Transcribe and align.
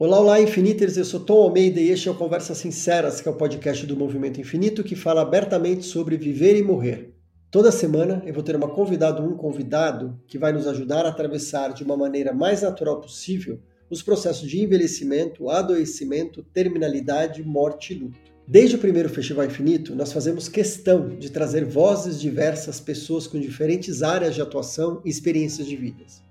Olá, 0.00 0.20
olá, 0.20 0.40
Infiniters! 0.40 0.96
Eu 0.96 1.04
sou 1.04 1.18
Tom 1.18 1.42
Almeida 1.42 1.80
e 1.80 1.90
este 1.90 2.06
é 2.06 2.12
o 2.12 2.14
Conversas 2.14 2.58
Sinceras, 2.58 3.20
que 3.20 3.28
é 3.28 3.32
o 3.32 3.34
podcast 3.34 3.84
do 3.84 3.96
Movimento 3.96 4.40
Infinito 4.40 4.84
que 4.84 4.94
fala 4.94 5.22
abertamente 5.22 5.84
sobre 5.84 6.16
viver 6.16 6.56
e 6.56 6.62
morrer. 6.62 7.16
Toda 7.50 7.72
semana 7.72 8.22
eu 8.24 8.32
vou 8.32 8.44
ter 8.44 8.54
uma 8.54 8.68
convidada 8.68 9.20
ou 9.20 9.28
um 9.28 9.36
convidado 9.36 10.16
que 10.28 10.38
vai 10.38 10.52
nos 10.52 10.68
ajudar 10.68 11.04
a 11.04 11.08
atravessar 11.08 11.74
de 11.74 11.82
uma 11.82 11.96
maneira 11.96 12.32
mais 12.32 12.62
natural 12.62 13.00
possível 13.00 13.60
os 13.90 14.00
processos 14.00 14.48
de 14.48 14.62
envelhecimento, 14.62 15.50
adoecimento, 15.50 16.44
terminalidade, 16.44 17.42
morte 17.42 17.92
e 17.92 17.96
luto. 17.96 18.30
Desde 18.46 18.76
o 18.76 18.78
primeiro 18.78 19.08
Festival 19.08 19.46
Infinito, 19.46 19.96
nós 19.96 20.12
fazemos 20.12 20.48
questão 20.48 21.08
de 21.08 21.28
trazer 21.28 21.64
vozes 21.64 22.20
diversas, 22.20 22.78
pessoas 22.78 23.26
com 23.26 23.40
diferentes 23.40 24.04
áreas 24.04 24.36
de 24.36 24.40
atuação 24.40 25.02
e 25.04 25.10
experiências 25.10 25.66
de 25.66 25.74
vidas. 25.74 26.22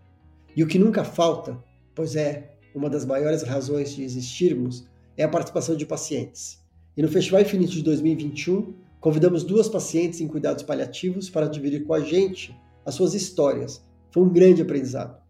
E 0.55 0.63
o 0.63 0.67
que 0.67 0.79
nunca 0.79 1.03
falta, 1.03 1.61
pois 1.93 2.15
é 2.15 2.56
uma 2.73 2.89
das 2.89 3.05
maiores 3.05 3.41
razões 3.43 3.95
de 3.95 4.03
existirmos, 4.03 4.87
é 5.15 5.23
a 5.23 5.29
participação 5.29 5.75
de 5.75 5.85
pacientes. 5.85 6.63
E 6.95 7.01
no 7.01 7.07
Festival 7.07 7.41
Infinito 7.41 7.71
de 7.71 7.83
2021, 7.83 8.73
convidamos 8.99 9.43
duas 9.43 9.67
pacientes 9.69 10.21
em 10.21 10.27
cuidados 10.27 10.63
paliativos 10.63 11.29
para 11.29 11.47
dividir 11.47 11.85
com 11.85 11.93
a 11.93 11.99
gente 11.99 12.55
as 12.85 12.95
suas 12.95 13.13
histórias. 13.13 13.83
Foi 14.11 14.23
um 14.23 14.29
grande 14.29 14.61
aprendizado. 14.61 15.21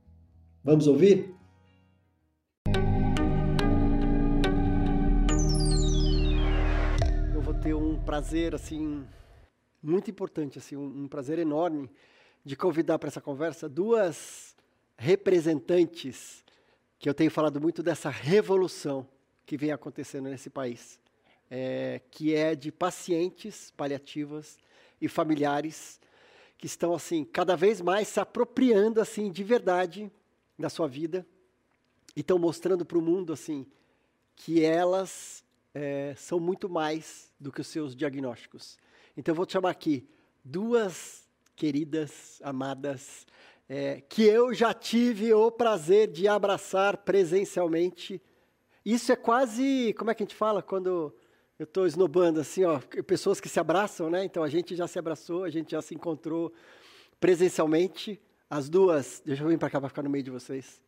Vamos 0.63 0.88
ouvir? 0.88 1.34
Eu 7.34 7.41
vou 7.41 7.54
ter 7.54 7.73
um 7.73 7.98
prazer 7.99 8.54
assim 8.54 9.05
muito 9.81 10.12
importante, 10.12 10.57
assim, 10.57 10.76
um 10.76 11.07
prazer 11.07 11.40
enorme 11.40 11.90
de 12.43 12.55
convidar 12.55 12.98
para 12.98 13.09
essa 13.09 13.21
conversa 13.21 13.70
duas 13.70 14.55
representantes 14.98 16.43
que 16.99 17.09
eu 17.09 17.13
tenho 17.13 17.31
falado 17.31 17.61
muito 17.61 17.83
dessa 17.83 18.09
revolução 18.09 19.07
que 19.45 19.57
vem 19.57 19.71
acontecendo 19.71 20.29
nesse 20.29 20.49
país, 20.49 20.99
é, 21.49 22.01
que 22.11 22.34
é 22.34 22.55
de 22.55 22.71
pacientes 22.71 23.71
paliativas 23.71 24.57
e 24.99 25.07
familiares 25.07 25.99
que 26.57 26.65
estão 26.65 26.93
assim 26.93 27.23
cada 27.23 27.55
vez 27.55 27.79
mais 27.81 28.07
se 28.07 28.20
apropriando 28.20 28.99
assim 28.99 29.31
de 29.31 29.43
verdade 29.43 30.12
da 30.57 30.70
sua 30.70 30.87
vida 30.87 31.26
e 32.15 32.21
estão 32.21 32.39
mostrando 32.39 32.84
para 32.84 32.98
o 32.98 33.01
mundo 33.01 33.32
assim 33.32 33.65
que 34.35 34.63
elas 34.63 35.43
é, 35.73 36.15
são 36.17 36.39
muito 36.39 36.67
mais 36.67 37.32
do 37.39 37.51
que 37.51 37.61
os 37.61 37.67
seus 37.67 37.95
diagnósticos. 37.95 38.77
Então 39.15 39.32
eu 39.32 39.35
vou 39.35 39.45
te 39.45 39.54
chamar 39.54 39.70
aqui 39.70 40.07
duas 40.43 41.27
queridas, 41.55 42.39
amadas 42.43 43.26
é, 43.70 44.01
que 44.01 44.23
eu 44.23 44.54
já 44.54 44.73
tive 44.73 45.34
o 45.34 45.51
prazer 45.51 46.07
de 46.07 46.27
abraçar 46.27 46.98
presencialmente. 46.98 48.21
Isso 48.85 49.12
é 49.12 49.15
quase, 49.15 49.93
como 49.98 50.10
é 50.10 50.15
que 50.15 50.23
a 50.23 50.26
gente 50.26 50.35
fala 50.35 50.62
quando 50.62 51.13
eu 51.60 51.63
estou 51.63 51.85
esnobando 51.85 52.40
assim, 52.40 52.63
ó, 52.63 52.79
pessoas 53.05 53.41
que 53.41 53.49
se 53.49 53.60
abraçam, 53.60 54.10
né? 54.10 54.23
Então 54.23 54.43
a 54.43 54.48
gente 54.48 54.76
já 54.76 54.88
se 54.88 54.98
abraçou, 54.98 55.43
a 55.43 55.49
gente 55.49 55.71
já 55.71 55.82
se 55.82 55.93
encontrou 55.93 56.54
presencialmente. 57.20 58.21
As 58.49 58.70
duas, 58.70 59.21
deixa 59.26 59.43
eu 59.43 59.48
vir 59.49 59.57
para 59.57 59.70
cá 59.70 59.79
para 59.79 59.90
ficar 59.90 60.04
no 60.04 60.10
meio 60.10 60.23
de 60.23 60.32
vocês. 60.32 60.82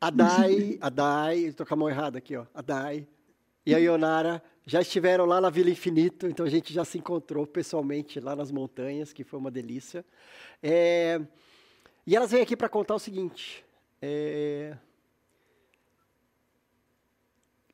A 0.00 0.10
Dai, 0.10 0.76
a 0.82 0.90
Dai, 0.90 1.38
estou 1.38 1.64
com 1.64 1.72
a 1.72 1.76
mão 1.76 1.88
errada 1.88 2.18
aqui, 2.18 2.36
ó. 2.36 2.44
A 2.52 2.60
Dai 2.60 3.06
e 3.64 3.74
a 3.74 3.78
Ionara 3.78 4.42
já 4.66 4.82
estiveram 4.82 5.24
lá 5.24 5.40
na 5.40 5.48
Vila 5.48 5.70
Infinito, 5.70 6.26
então 6.26 6.44
a 6.44 6.50
gente 6.50 6.72
já 6.72 6.84
se 6.84 6.98
encontrou 6.98 7.46
pessoalmente 7.46 8.20
lá 8.20 8.36
nas 8.36 8.50
montanhas, 8.50 9.12
que 9.12 9.24
foi 9.24 9.38
uma 9.38 9.50
delícia. 9.50 10.04
É, 10.62 11.20
e 12.06 12.14
elas 12.14 12.30
vêm 12.30 12.42
aqui 12.42 12.56
para 12.56 12.68
contar 12.68 12.94
o 12.94 12.98
seguinte. 12.98 13.64
É... 14.00 14.76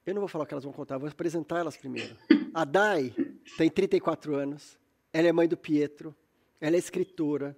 Eu 0.07 0.15
não 0.15 0.21
vou 0.21 0.29
falar 0.29 0.45
o 0.45 0.47
que 0.47 0.55
elas 0.55 0.65
vão 0.65 0.73
contar, 0.73 0.99
vou 0.99 1.09
apresentar 1.09 1.59
elas 1.59 1.77
primeiro. 1.77 2.17
A 2.55 2.65
Dai 2.65 3.15
tem 3.57 3.69
34 3.69 4.35
anos, 4.35 4.79
ela 5.13 5.29
é 5.29 5.33
mãe 5.33 5.47
do 5.47 5.57
Pietro, 5.57 6.15
ela 6.61 6.77
é 6.77 6.79
escritora, 6.79 7.57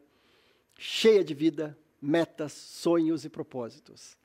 cheia 0.78 1.22
de 1.22 1.34
vida, 1.34 1.78
metas, 2.00 2.52
sonhos 2.52 3.24
e 3.24 3.28
propósitos. 3.30 4.16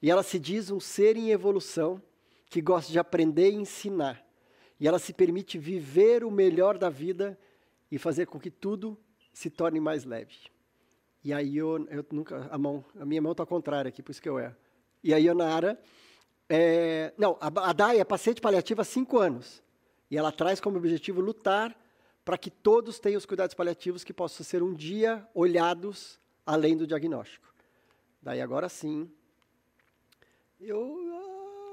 E 0.00 0.10
ela 0.10 0.22
se 0.22 0.38
diz 0.38 0.70
um 0.70 0.78
ser 0.78 1.16
em 1.16 1.30
evolução 1.30 2.00
que 2.48 2.60
gosta 2.60 2.92
de 2.92 2.98
aprender 2.98 3.50
e 3.50 3.56
ensinar. 3.56 4.24
E 4.78 4.86
ela 4.86 4.98
se 4.98 5.12
permite 5.12 5.58
viver 5.58 6.22
o 6.22 6.30
melhor 6.30 6.78
da 6.78 6.88
vida 6.88 7.38
e 7.90 7.98
fazer 7.98 8.26
com 8.26 8.38
que 8.38 8.50
tudo 8.50 8.96
se 9.32 9.50
torne 9.50 9.80
mais 9.80 10.04
leve. 10.04 10.36
E 11.26 11.32
aí 11.32 11.56
eu, 11.56 11.84
eu 11.88 12.06
nunca, 12.12 12.46
a 12.52 12.56
mão, 12.56 12.84
a 13.00 13.04
minha 13.04 13.20
mão 13.20 13.32
está 13.32 13.44
contrária 13.44 13.88
aqui, 13.88 14.00
por 14.00 14.12
isso 14.12 14.22
que 14.22 14.28
eu 14.28 14.38
erro. 14.38 14.54
E 15.02 15.12
a 15.12 15.16
Ionara, 15.16 15.76
é, 16.48 17.12
não, 17.18 17.36
a, 17.40 17.70
a 17.70 17.72
Dai 17.72 17.98
é 17.98 18.04
paciente 18.04 18.40
paliativa 18.40 18.82
há 18.82 18.84
cinco 18.84 19.18
anos. 19.18 19.60
E 20.08 20.16
ela 20.16 20.30
traz 20.30 20.60
como 20.60 20.78
objetivo 20.78 21.20
lutar 21.20 21.76
para 22.24 22.38
que 22.38 22.48
todos 22.48 23.00
tenham 23.00 23.18
os 23.18 23.26
cuidados 23.26 23.56
paliativos 23.56 24.04
que 24.04 24.12
possam 24.12 24.46
ser 24.46 24.62
um 24.62 24.72
dia 24.72 25.26
olhados 25.34 26.20
além 26.46 26.76
do 26.76 26.86
diagnóstico. 26.86 27.52
Daí 28.22 28.40
agora 28.40 28.68
sim, 28.68 29.10
eu, 30.60 30.96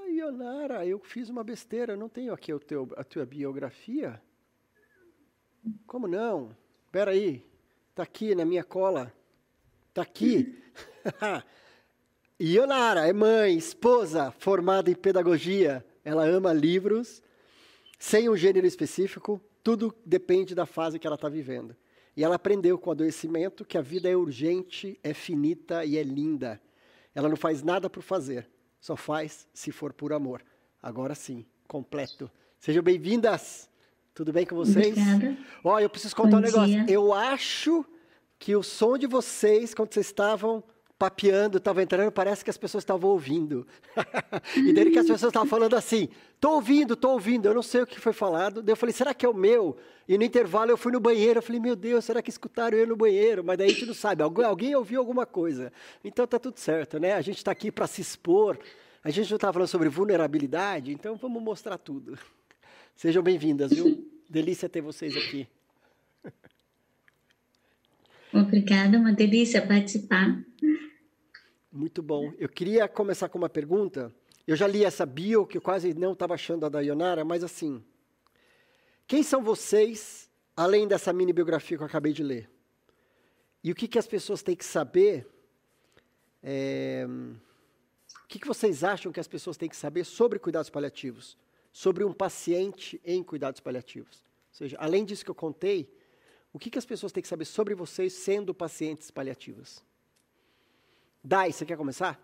Ionara, 0.09 0.83
eu 0.83 0.97
fiz 0.97 1.29
uma 1.29 1.43
besteira, 1.43 1.95
não 1.95 2.09
tenho 2.09 2.33
aqui 2.33 2.51
o 2.51 2.59
teu, 2.59 2.91
a 2.97 3.03
tua 3.03 3.23
biografia. 3.23 4.19
Como 5.85 6.07
não? 6.07 6.57
Espera 6.87 7.11
aí, 7.11 7.45
está 7.91 8.01
aqui 8.01 8.33
na 8.33 8.45
minha 8.45 8.63
cola. 8.63 9.13
Está 9.93 10.01
aqui. 10.01 10.59
Ionara 12.41 13.07
é 13.07 13.13
mãe, 13.13 13.55
esposa, 13.55 14.31
formada 14.39 14.89
em 14.89 14.95
pedagogia. 14.95 15.85
Ela 16.03 16.25
ama 16.25 16.51
livros, 16.51 17.21
sem 17.99 18.27
um 18.27 18.35
gênero 18.35 18.65
específico, 18.65 19.39
tudo 19.63 19.93
depende 20.03 20.55
da 20.55 20.65
fase 20.65 20.97
que 20.97 21.05
ela 21.05 21.15
está 21.15 21.29
vivendo. 21.29 21.75
E 22.17 22.23
ela 22.23 22.33
aprendeu 22.33 22.75
com 22.79 22.89
o 22.89 22.93
adoecimento 22.93 23.63
que 23.63 23.77
a 23.77 23.83
vida 23.83 24.09
é 24.09 24.15
urgente, 24.15 24.99
é 25.03 25.13
finita 25.13 25.85
e 25.85 25.95
é 25.95 26.01
linda. 26.01 26.59
Ela 27.13 27.29
não 27.29 27.37
faz 27.37 27.61
nada 27.61 27.87
por 27.87 28.01
fazer, 28.01 28.49
só 28.81 28.95
faz 28.95 29.47
se 29.53 29.71
for 29.71 29.93
por 29.93 30.11
amor. 30.11 30.41
Agora 30.81 31.13
sim, 31.13 31.45
completo. 31.67 32.31
Sejam 32.59 32.81
bem-vindas! 32.81 33.69
Tudo 34.11 34.33
bem 34.33 34.43
com 34.43 34.55
vocês? 34.55 34.97
Obrigada. 34.97 35.37
Ó, 35.63 35.79
eu 35.79 35.89
preciso 35.89 36.15
contar 36.15 36.31
Bom 36.31 36.37
um 36.37 36.41
negócio. 36.41 36.65
dia. 36.65 36.85
Eu 36.87 37.13
acho 37.13 37.85
que 38.43 38.57
o 38.57 38.61
som 38.61 38.97
de 38.97 39.07
vocês, 39.07 39.73
quando 39.73 39.93
vocês 39.93 40.07
estavam 40.07 40.61
papeando, 40.99 41.59
estavam 41.59 41.81
entrando, 41.81 42.11
parece 42.11 42.43
que 42.43 42.49
as 42.49 42.57
pessoas 42.57 42.81
estavam 42.81 43.09
ouvindo. 43.09 43.65
e 44.57 44.73
daí 44.73 44.91
que 44.91 44.99
as 44.99 45.07
pessoas 45.07 45.29
estavam 45.29 45.47
falando 45.47 45.77
assim, 45.77 46.09
tô 46.41 46.55
ouvindo, 46.55 46.93
tô 46.97 47.11
ouvindo, 47.11 47.47
eu 47.47 47.53
não 47.53 47.63
sei 47.63 47.83
o 47.83 47.87
que 47.87 48.01
foi 48.01 48.11
falado. 48.11 48.61
Daí 48.61 48.73
eu 48.73 48.75
falei, 48.75 48.91
será 48.91 49.13
que 49.13 49.25
é 49.25 49.29
o 49.29 49.33
meu? 49.33 49.77
E 50.05 50.17
no 50.17 50.25
intervalo 50.25 50.71
eu 50.71 50.75
fui 50.75 50.91
no 50.91 50.99
banheiro, 50.99 51.37
eu 51.37 51.41
falei, 51.41 51.61
meu 51.61 51.73
Deus, 51.73 52.03
será 52.03 52.21
que 52.21 52.29
escutaram 52.29 52.77
eu 52.77 52.85
no 52.85 52.97
banheiro? 52.97 53.45
Mas 53.45 53.57
daí 53.57 53.67
a 53.67 53.69
gente 53.69 53.85
não 53.85 53.93
sabe, 53.93 54.21
alguém, 54.21 54.43
alguém 54.43 54.75
ouviu 54.75 54.99
alguma 54.99 55.25
coisa. 55.25 55.71
Então 56.03 56.27
tá 56.27 56.37
tudo 56.37 56.59
certo, 56.59 56.99
né? 56.99 57.13
A 57.13 57.21
gente 57.21 57.37
está 57.37 57.51
aqui 57.51 57.71
para 57.71 57.87
se 57.87 58.01
expor, 58.01 58.59
a 59.01 59.09
gente 59.09 59.29
não 59.29 59.37
está 59.37 59.53
falando 59.53 59.69
sobre 59.69 59.87
vulnerabilidade, 59.87 60.91
então 60.91 61.15
vamos 61.15 61.41
mostrar 61.41 61.77
tudo. 61.77 62.19
Sejam 62.93 63.23
bem-vindas, 63.23 63.71
viu? 63.71 64.05
Delícia 64.29 64.67
ter 64.67 64.81
vocês 64.81 65.15
aqui. 65.15 65.47
Obrigada, 68.33 68.97
uma 68.97 69.13
delícia 69.13 69.65
participar. 69.65 70.43
Muito 71.71 72.01
bom. 72.01 72.33
Eu 72.37 72.49
queria 72.49 72.87
começar 72.87 73.29
com 73.29 73.37
uma 73.37 73.49
pergunta. 73.49 74.13
Eu 74.45 74.55
já 74.55 74.67
li 74.67 74.83
essa 74.83 75.05
bio, 75.05 75.45
que 75.45 75.57
eu 75.57 75.61
quase 75.61 75.93
não 75.93 76.13
estava 76.13 76.33
achando 76.33 76.65
a 76.65 76.69
da 76.69 76.81
Ionara, 76.81 77.23
mas 77.23 77.43
assim. 77.43 77.83
Quem 79.07 79.23
são 79.23 79.43
vocês, 79.43 80.29
além 80.55 80.87
dessa 80.87 81.13
mini 81.13 81.33
biografia 81.33 81.77
que 81.77 81.83
eu 81.83 81.87
acabei 81.87 82.13
de 82.13 82.23
ler? 82.23 82.49
E 83.63 83.71
o 83.71 83.75
que, 83.75 83.87
que 83.87 83.99
as 83.99 84.07
pessoas 84.07 84.41
têm 84.41 84.55
que 84.55 84.65
saber? 84.65 85.27
é, 86.43 87.07
o 88.25 88.27
que, 88.27 88.37
que 88.37 88.47
vocês 88.47 88.83
acham 88.83 89.11
que 89.11 89.19
as 89.19 89.27
pessoas 89.27 89.55
têm 89.55 89.69
que 89.69 89.75
saber 89.75 90.03
sobre 90.03 90.37
cuidados 90.37 90.69
paliativos? 90.69 91.37
Sobre 91.71 92.03
um 92.03 92.11
paciente 92.11 92.99
em 93.05 93.23
cuidados 93.23 93.61
paliativos? 93.61 94.17
Ou 94.51 94.57
seja, 94.57 94.77
além 94.79 95.05
disso 95.05 95.23
que 95.23 95.31
eu 95.31 95.35
contei, 95.35 95.89
o 96.53 96.59
que, 96.59 96.69
que 96.69 96.77
as 96.77 96.85
pessoas 96.85 97.11
têm 97.11 97.23
que 97.23 97.27
saber 97.27 97.45
sobre 97.45 97.73
vocês 97.73 98.13
sendo 98.13 98.53
pacientes 98.53 99.09
paliativos? 99.09 99.83
Dai, 101.23 101.51
você 101.51 101.65
quer 101.65 101.75
começar? 101.75 102.21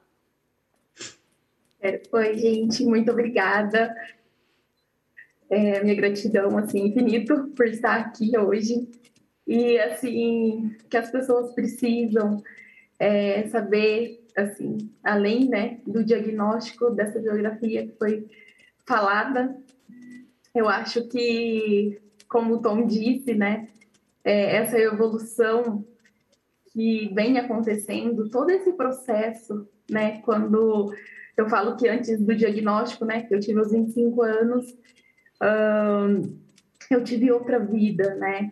É, 1.81 2.02
Oi, 2.12 2.38
gente, 2.38 2.86
muito 2.86 3.12
obrigada. 3.12 3.96
É, 5.50 5.84
minha 5.84 5.96
gratidão, 5.96 6.56
assim, 6.60 6.88
infinito 6.88 7.48
por 7.56 7.66
estar 7.66 8.00
aqui 8.00 8.38
hoje. 8.38 8.88
E, 9.48 9.80
assim, 9.80 10.75
que 10.88 10.96
as 10.96 11.10
pessoas 11.10 11.52
precisam 11.56 12.44
é, 13.00 13.48
saber, 13.48 14.24
assim, 14.38 14.92
além, 15.04 15.50
né, 15.50 15.80
do 15.88 16.04
diagnóstico 16.04 16.92
dessa 16.92 17.20
biografia 17.20 17.88
que 17.88 17.98
foi 17.98 18.30
falada, 18.86 19.58
eu 20.54 20.70
acho 20.70 21.08
que, 21.08 22.00
como 22.28 22.56
o 22.56 22.62
Tom 22.62 22.86
disse, 22.86 23.34
né, 23.34 23.70
é, 24.24 24.57
essa 24.57 24.77
evolução 24.77 25.86
que 26.71 27.12
vem 27.13 27.38
acontecendo, 27.38 28.30
todo 28.30 28.50
esse 28.51 28.74
processo, 28.74 29.68
né, 29.89 30.21
quando 30.21 30.94
eu 31.36 31.50
falo 31.50 31.75
que 31.75 31.88
antes 31.88 32.19
do 32.19 32.36
diagnóstico, 32.36 33.06
né, 33.06 33.24
que 33.24 33.33
eu 33.33 33.39
tive 33.39 33.60
aos 33.60 33.71
25 33.71 34.21
anos, 34.21 34.77
eu 36.89 37.04
tive 37.04 37.31
outra 37.31 37.60
vida, 37.60 38.16
né? 38.16 38.51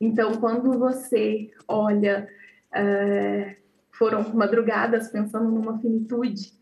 Então, 0.00 0.32
quando 0.36 0.78
você 0.78 1.50
olha, 1.66 2.28
uh, 2.72 3.56
foram 3.90 4.32
madrugadas 4.34 5.08
pensando 5.08 5.50
numa 5.50 5.78
finitude, 5.80 6.52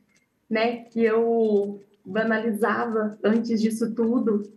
né, 0.48 0.84
que 0.84 1.04
eu 1.04 1.82
banalizava 2.04 3.18
antes 3.22 3.60
disso 3.60 3.94
tudo, 3.94 4.50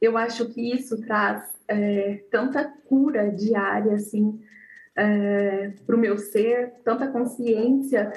eu 0.00 0.16
acho 0.16 0.48
que 0.50 0.72
isso 0.72 1.00
traz 1.02 1.54
é, 1.66 2.24
tanta 2.30 2.64
cura 2.88 3.30
diária, 3.30 3.94
assim, 3.94 4.40
é, 4.96 5.72
para 5.86 5.96
o 5.96 5.98
meu 5.98 6.18
ser, 6.18 6.74
tanta 6.84 7.08
consciência 7.08 8.12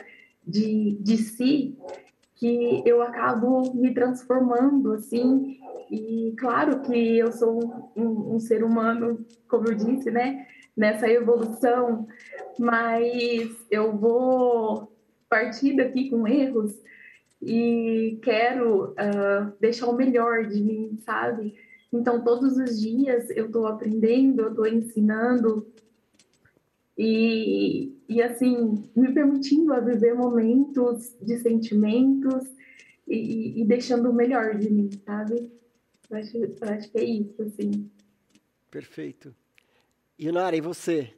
de, 0.46 0.98
de 1.02 1.18
si, 1.18 1.78
que 2.36 2.82
eu 2.86 3.02
acabo 3.02 3.74
me 3.76 3.94
transformando, 3.94 4.94
assim, 4.94 5.60
e 5.92 6.34
claro 6.40 6.82
que 6.82 7.18
eu 7.18 7.32
sou 7.32 7.92
um, 7.96 8.36
um 8.36 8.40
ser 8.40 8.64
humano, 8.64 9.26
como 9.48 9.68
eu 9.68 9.76
disse, 9.76 10.10
né, 10.10 10.48
nessa 10.76 11.08
evolução, 11.08 12.08
mas 12.58 13.50
eu 13.70 13.96
vou 13.96 14.92
partir 15.30 15.76
daqui 15.76 16.10
com 16.10 16.28
erros 16.28 16.82
e 17.42 18.20
quero 18.24 18.92
uh, 18.92 19.54
deixar 19.60 19.88
o 19.88 19.96
melhor 19.96 20.46
de 20.46 20.62
mim, 20.62 20.98
sabe? 21.02 21.56
Então, 21.92 22.24
todos 22.24 22.58
os 22.58 22.80
dias 22.80 23.30
eu 23.32 23.48
estou 23.48 23.68
aprendendo, 23.68 24.42
eu 24.42 24.50
estou 24.50 24.68
ensinando 24.68 25.68
e, 26.98 27.96
e, 28.08 28.22
assim, 28.22 28.90
me 28.96 29.14
permitindo 29.14 29.74
a 29.74 29.80
viver 29.80 30.14
momentos 30.14 31.16
de 31.22 31.38
sentimentos 31.40 32.44
e, 33.08 33.62
e 33.62 33.66
deixando 33.66 34.10
o 34.10 34.14
melhor 34.14 34.58
de 34.58 34.70
mim, 34.70 34.90
sabe? 35.06 35.52
Eu 36.10 36.18
acho, 36.18 36.38
eu 36.38 36.56
acho 36.62 36.92
que 36.92 36.98
é 37.00 37.04
isso, 37.04 37.42
assim. 37.42 37.90
Perfeito. 38.70 39.34
E 40.20 40.32
Nara, 40.32 40.56
e 40.56 40.62
você? 40.62 41.12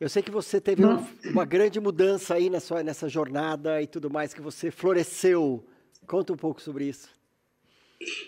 Eu 0.00 0.08
sei 0.08 0.22
que 0.22 0.30
você 0.30 0.60
teve 0.60 0.84
um, 0.84 1.04
uma 1.30 1.44
grande 1.44 1.78
mudança 1.78 2.34
aí 2.34 2.48
na 2.48 2.60
sua, 2.60 2.82
nessa 2.82 3.08
jornada 3.08 3.82
e 3.82 3.86
tudo 3.86 4.08
mais, 4.10 4.32
que 4.32 4.40
você 4.40 4.70
floresceu. 4.70 5.64
Conta 6.06 6.32
um 6.32 6.36
pouco 6.36 6.60
sobre 6.60 6.86
isso. 6.88 7.08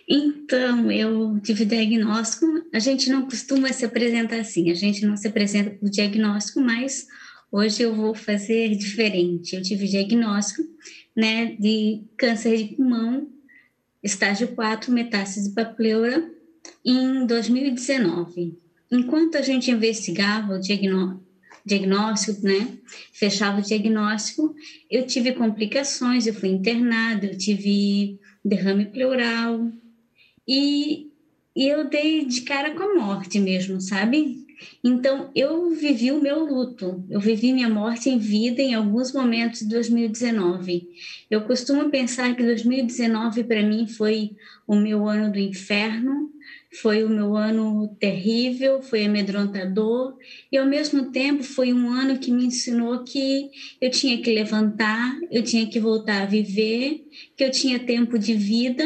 Então, 0.08 0.90
eu 0.90 1.38
tive 1.40 1.64
diagnóstico. 1.64 2.46
A 2.72 2.78
gente 2.78 3.10
não 3.10 3.22
costuma 3.22 3.72
se 3.72 3.84
apresentar 3.84 4.40
assim, 4.40 4.70
a 4.70 4.74
gente 4.74 5.04
não 5.04 5.16
se 5.16 5.28
apresenta 5.28 5.70
por 5.70 5.90
diagnóstico, 5.90 6.60
mas 6.60 7.06
hoje 7.50 7.82
eu 7.82 7.94
vou 7.94 8.14
fazer 8.14 8.74
diferente. 8.76 9.54
Eu 9.54 9.62
tive 9.62 9.86
diagnóstico 9.86 10.62
né, 11.16 11.56
de 11.58 12.02
câncer 12.16 12.56
de 12.56 12.76
pulmão, 12.76 13.28
estágio 14.02 14.48
4, 14.48 14.92
metástase 14.92 15.54
papleura, 15.54 16.30
em 16.84 17.26
2019. 17.26 18.56
Enquanto 18.90 19.36
a 19.36 19.42
gente 19.42 19.70
investigava 19.70 20.54
o 20.54 20.60
diagnóstico, 20.60 21.26
diagnóstico, 21.64 22.42
né? 22.42 22.78
Fechava 23.12 23.58
o 23.58 23.62
diagnóstico, 23.62 24.54
eu 24.88 25.04
tive 25.04 25.32
complicações, 25.32 26.26
eu 26.26 26.34
fui 26.34 26.48
internada, 26.48 27.26
eu 27.26 27.36
tive 27.36 28.20
derrame 28.46 28.86
pleural 28.86 29.70
e, 30.46 31.10
e 31.54 31.68
eu 31.68 31.88
dei 31.88 32.24
de 32.24 32.42
cara 32.42 32.70
com 32.74 32.82
a 32.82 32.94
morte 32.94 33.38
mesmo, 33.38 33.80
sabe? 33.80 34.46
Então 34.82 35.30
eu 35.34 35.70
vivi 35.70 36.10
o 36.10 36.20
meu 36.20 36.44
luto, 36.44 37.04
eu 37.10 37.20
vivi 37.20 37.52
minha 37.52 37.68
morte 37.68 38.08
em 38.08 38.18
vida 38.18 38.62
em 38.62 38.74
alguns 38.74 39.12
momentos 39.12 39.60
de 39.60 39.68
2019. 39.68 40.88
Eu 41.30 41.42
costumo 41.42 41.90
pensar 41.90 42.34
que 42.34 42.42
2019 42.42 43.44
para 43.44 43.62
mim 43.62 43.86
foi 43.86 44.30
o 44.66 44.74
meu 44.74 45.06
ano 45.06 45.30
do 45.30 45.38
inferno, 45.38 46.30
foi 46.80 47.04
o 47.04 47.08
meu 47.08 47.36
ano 47.36 47.88
terrível, 47.98 48.82
foi 48.82 49.04
amedrontador, 49.04 50.16
e 50.50 50.58
ao 50.58 50.66
mesmo 50.66 51.10
tempo 51.10 51.42
foi 51.42 51.72
um 51.72 51.90
ano 51.90 52.18
que 52.18 52.30
me 52.30 52.44
ensinou 52.44 53.02
que 53.02 53.50
eu 53.80 53.90
tinha 53.90 54.20
que 54.20 54.32
levantar, 54.32 55.18
eu 55.30 55.42
tinha 55.42 55.66
que 55.66 55.80
voltar 55.80 56.22
a 56.22 56.26
viver, 56.26 57.04
que 57.36 57.44
eu 57.44 57.50
tinha 57.50 57.78
tempo 57.78 58.18
de 58.18 58.34
vida 58.34 58.84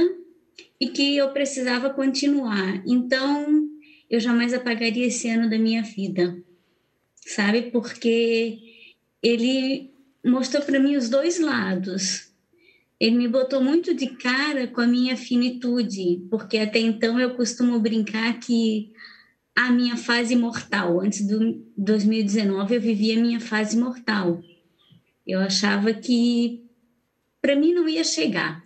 e 0.80 0.88
que 0.88 1.16
eu 1.16 1.30
precisava 1.32 1.90
continuar. 1.90 2.82
Então, 2.86 3.68
eu 4.08 4.20
jamais 4.20 4.54
apagaria 4.54 5.06
esse 5.06 5.28
ano 5.28 5.50
da 5.50 5.58
minha 5.58 5.82
vida, 5.82 6.36
sabe? 7.26 7.70
Porque 7.70 8.58
ele 9.22 9.90
mostrou 10.24 10.62
para 10.62 10.78
mim 10.78 10.96
os 10.96 11.08
dois 11.08 11.40
lados 11.40 12.29
ele 13.00 13.16
me 13.16 13.26
botou 13.26 13.62
muito 13.62 13.94
de 13.94 14.08
cara 14.08 14.66
com 14.66 14.82
a 14.82 14.86
minha 14.86 15.16
finitude, 15.16 16.22
porque 16.28 16.58
até 16.58 16.78
então 16.78 17.18
eu 17.18 17.34
costumo 17.34 17.80
brincar 17.80 18.38
que 18.38 18.92
a 19.56 19.72
minha 19.72 19.96
fase 19.96 20.36
mortal, 20.36 21.00
antes 21.00 21.26
do 21.26 21.64
2019 21.78 22.74
eu 22.74 22.80
vivia 22.80 23.18
a 23.18 23.22
minha 23.22 23.40
fase 23.40 23.76
mortal. 23.76 24.42
Eu 25.26 25.40
achava 25.40 25.94
que 25.94 26.62
para 27.40 27.56
mim 27.56 27.72
não 27.72 27.88
ia 27.88 28.04
chegar. 28.04 28.62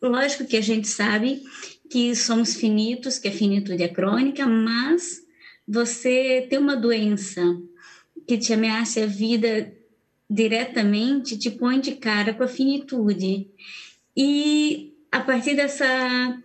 Lógico 0.00 0.46
que 0.46 0.56
a 0.56 0.62
gente 0.62 0.88
sabe 0.88 1.42
que 1.90 2.14
somos 2.16 2.54
finitos, 2.54 3.18
que 3.18 3.28
a 3.28 3.32
finitude 3.32 3.82
é 3.82 3.88
crônica, 3.88 4.46
mas 4.46 5.22
você 5.68 6.46
tem 6.48 6.58
uma 6.58 6.76
doença 6.76 7.42
que 8.26 8.38
te 8.38 8.54
ameaça 8.54 9.02
a 9.02 9.06
vida 9.06 9.70
diretamente 10.34 11.38
te 11.38 11.48
põe 11.48 11.80
de 11.80 11.92
cara 11.94 12.34
com 12.34 12.42
a 12.42 12.48
finitude. 12.48 13.46
E 14.16 14.92
a 15.10 15.20
partir 15.20 15.54
dessa 15.54 16.42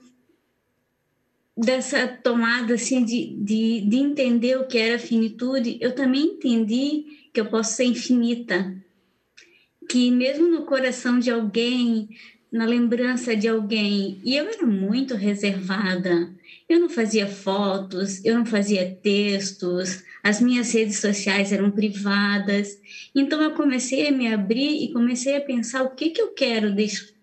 dessa 1.57 2.07
tomada 2.07 2.75
assim 2.75 3.03
de, 3.03 3.35
de, 3.35 3.81
de 3.81 3.97
entender 3.97 4.57
o 4.57 4.65
que 4.65 4.77
era 4.77 4.97
finitude, 4.97 5.77
eu 5.81 5.93
também 5.93 6.23
entendi 6.23 7.03
que 7.33 7.41
eu 7.41 7.47
posso 7.47 7.75
ser 7.75 7.83
infinita. 7.83 8.73
Que 9.89 10.09
mesmo 10.09 10.47
no 10.47 10.65
coração 10.65 11.19
de 11.19 11.29
alguém, 11.29 12.07
na 12.49 12.65
lembrança 12.65 13.35
de 13.35 13.47
alguém, 13.47 14.21
e 14.23 14.37
eu 14.37 14.47
era 14.47 14.65
muito 14.65 15.15
reservada. 15.15 16.31
Eu 16.69 16.79
não 16.79 16.89
fazia 16.89 17.27
fotos, 17.27 18.23
eu 18.23 18.35
não 18.35 18.45
fazia 18.45 18.97
textos, 19.01 20.01
as 20.23 20.41
minhas 20.41 20.71
redes 20.73 20.99
sociais 20.99 21.51
eram 21.51 21.71
privadas. 21.71 22.79
Então 23.15 23.41
eu 23.41 23.51
comecei 23.51 24.07
a 24.07 24.11
me 24.11 24.31
abrir 24.31 24.83
e 24.83 24.91
comecei 24.91 25.35
a 25.35 25.41
pensar 25.41 25.83
o 25.83 25.95
que, 25.95 26.09
que 26.09 26.21
eu 26.21 26.33
quero 26.33 26.73
deix 26.73 27.13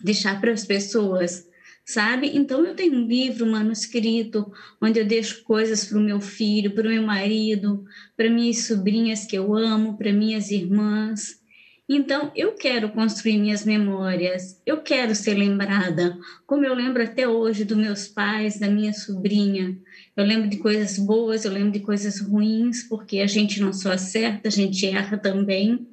deixar 0.00 0.40
para 0.40 0.52
as 0.52 0.64
pessoas, 0.64 1.48
sabe? 1.84 2.36
Então 2.36 2.64
eu 2.64 2.74
tenho 2.74 2.94
um 2.94 3.06
livro 3.06 3.46
manuscrito 3.46 4.52
onde 4.80 5.00
eu 5.00 5.06
deixo 5.06 5.42
coisas 5.42 5.86
para 5.86 5.98
o 5.98 6.02
meu 6.02 6.20
filho, 6.20 6.74
para 6.74 6.86
o 6.86 6.90
meu 6.90 7.02
marido, 7.02 7.84
para 8.16 8.28
minhas 8.28 8.66
sobrinhas 8.66 9.24
que 9.24 9.36
eu 9.36 9.54
amo, 9.54 9.96
para 9.96 10.12
minhas 10.12 10.50
irmãs. 10.50 11.40
Então, 11.88 12.32
eu 12.34 12.54
quero 12.54 12.90
construir 12.90 13.38
minhas 13.38 13.64
memórias, 13.64 14.60
eu 14.66 14.82
quero 14.82 15.14
ser 15.14 15.34
lembrada, 15.34 16.18
como 16.44 16.64
eu 16.64 16.74
lembro 16.74 17.00
até 17.00 17.28
hoje 17.28 17.64
dos 17.64 17.78
meus 17.78 18.08
pais, 18.08 18.58
da 18.58 18.68
minha 18.68 18.92
sobrinha. 18.92 19.78
Eu 20.16 20.24
lembro 20.24 20.48
de 20.48 20.56
coisas 20.56 20.98
boas, 20.98 21.44
eu 21.44 21.52
lembro 21.52 21.70
de 21.70 21.80
coisas 21.80 22.20
ruins, 22.20 22.82
porque 22.88 23.20
a 23.20 23.26
gente 23.28 23.60
não 23.60 23.72
só 23.72 23.92
acerta, 23.92 24.48
a 24.48 24.50
gente 24.50 24.84
erra 24.84 25.16
também. 25.16 25.86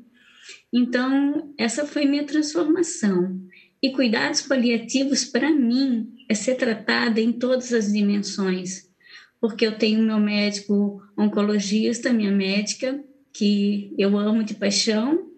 Então, 0.74 1.54
essa 1.60 1.86
foi 1.86 2.06
minha 2.06 2.26
transformação. 2.26 3.40
E 3.80 3.92
cuidados 3.92 4.42
paliativos, 4.42 5.26
para 5.26 5.52
mim, 5.52 6.12
é 6.28 6.34
ser 6.34 6.56
tratada 6.56 7.22
em 7.22 7.32
todas 7.32 7.72
as 7.72 7.94
dimensões, 7.94 8.90
porque 9.40 9.68
eu 9.68 9.78
tenho 9.78 10.02
meu 10.02 10.20
médico 10.20 11.04
oncologista, 11.16 12.12
minha 12.12 12.32
médica, 12.32 13.04
que 13.32 13.94
eu 13.96 14.18
amo 14.18 14.44
de 14.44 14.56
paixão, 14.56 15.33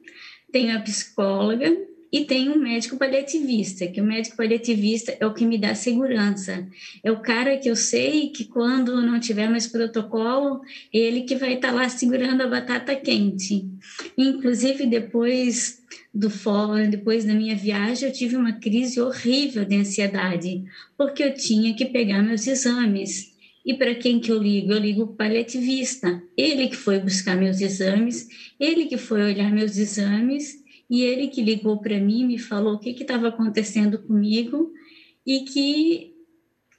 tenho 0.55 0.73
a 0.73 0.79
psicóloga 0.79 1.69
e 2.09 2.23
tenho 2.23 2.53
um 2.53 2.59
médico 2.59 2.95
paliativista, 2.95 3.87
que 3.87 3.99
o 3.99 4.05
médico 4.05 4.37
paliativista 4.37 5.13
é 5.19 5.25
o 5.25 5.33
que 5.33 5.45
me 5.45 5.57
dá 5.57 5.75
segurança. 5.75 6.65
É 7.03 7.11
o 7.11 7.19
cara 7.19 7.57
que 7.57 7.69
eu 7.69 7.75
sei 7.75 8.29
que 8.29 8.45
quando 8.45 9.01
não 9.01 9.19
tiver 9.19 9.49
mais 9.49 9.67
protocolo, 9.67 10.61
é 10.93 10.97
ele 10.97 11.23
que 11.23 11.35
vai 11.35 11.55
estar 11.55 11.73
lá 11.73 11.89
segurando 11.89 12.39
a 12.41 12.47
batata 12.47 12.95
quente. 12.95 13.65
Inclusive, 14.17 14.85
depois 14.85 15.83
do 16.13 16.29
fórum, 16.29 16.89
depois 16.89 17.25
da 17.25 17.33
minha 17.33 17.57
viagem, 17.57 18.07
eu 18.07 18.13
tive 18.13 18.37
uma 18.37 18.53
crise 18.53 19.01
horrível 19.01 19.65
de 19.65 19.75
ansiedade, 19.75 20.63
porque 20.97 21.21
eu 21.21 21.33
tinha 21.33 21.75
que 21.75 21.83
pegar 21.83 22.23
meus 22.23 22.47
exames. 22.47 23.34
E 23.65 23.73
para 23.73 23.95
quem 23.95 24.19
que 24.19 24.31
eu 24.31 24.37
ligo? 24.37 24.71
Eu 24.71 24.77
ligo 24.77 25.03
o 25.03 25.15
paliativista. 25.15 26.21
Ele 26.37 26.67
que 26.67 26.75
foi 26.75 26.99
buscar 26.99 27.35
meus 27.35 27.59
exames, 27.59 28.27
ele 28.59 28.85
que 28.85 28.97
foi 28.97 29.23
olhar 29.23 29.51
meus 29.51 29.77
exames 29.77 30.63
e 30.89 31.01
ele 31.01 31.27
que 31.27 31.41
ligou 31.41 31.79
para 31.81 31.99
mim 31.99 32.25
me 32.25 32.37
falou 32.37 32.75
o 32.75 32.79
que 32.79 32.91
estava 32.91 33.29
acontecendo 33.29 33.97
comigo 33.97 34.71
e 35.25 35.39
que 35.39 36.15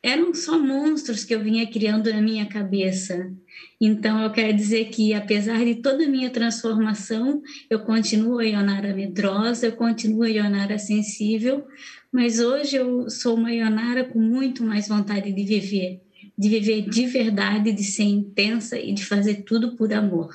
eram 0.00 0.32
só 0.32 0.56
monstros 0.56 1.24
que 1.24 1.34
eu 1.34 1.42
vinha 1.42 1.66
criando 1.66 2.12
na 2.12 2.22
minha 2.22 2.46
cabeça. 2.46 3.32
Então, 3.80 4.22
eu 4.22 4.30
quero 4.30 4.56
dizer 4.56 4.88
que, 4.90 5.12
apesar 5.12 5.64
de 5.64 5.76
toda 5.76 6.04
a 6.04 6.08
minha 6.08 6.30
transformação, 6.30 7.42
eu 7.68 7.80
continuo 7.80 8.38
a 8.38 8.44
Ionara 8.44 8.94
medrosa, 8.94 9.66
eu 9.66 9.72
continuo 9.72 10.22
a 10.22 10.28
Ionara 10.28 10.78
sensível, 10.78 11.64
mas 12.12 12.38
hoje 12.38 12.76
eu 12.76 13.10
sou 13.10 13.34
uma 13.34 13.52
Ionara 13.52 14.04
com 14.04 14.20
muito 14.20 14.62
mais 14.62 14.86
vontade 14.86 15.32
de 15.32 15.42
viver, 15.42 16.00
de 16.36 16.48
viver 16.48 16.82
de 16.82 17.06
verdade, 17.06 17.72
de 17.72 17.84
ser 17.84 18.04
intensa 18.04 18.78
e 18.78 18.92
de 18.92 19.04
fazer 19.04 19.42
tudo 19.42 19.76
por 19.76 19.92
amor. 19.92 20.34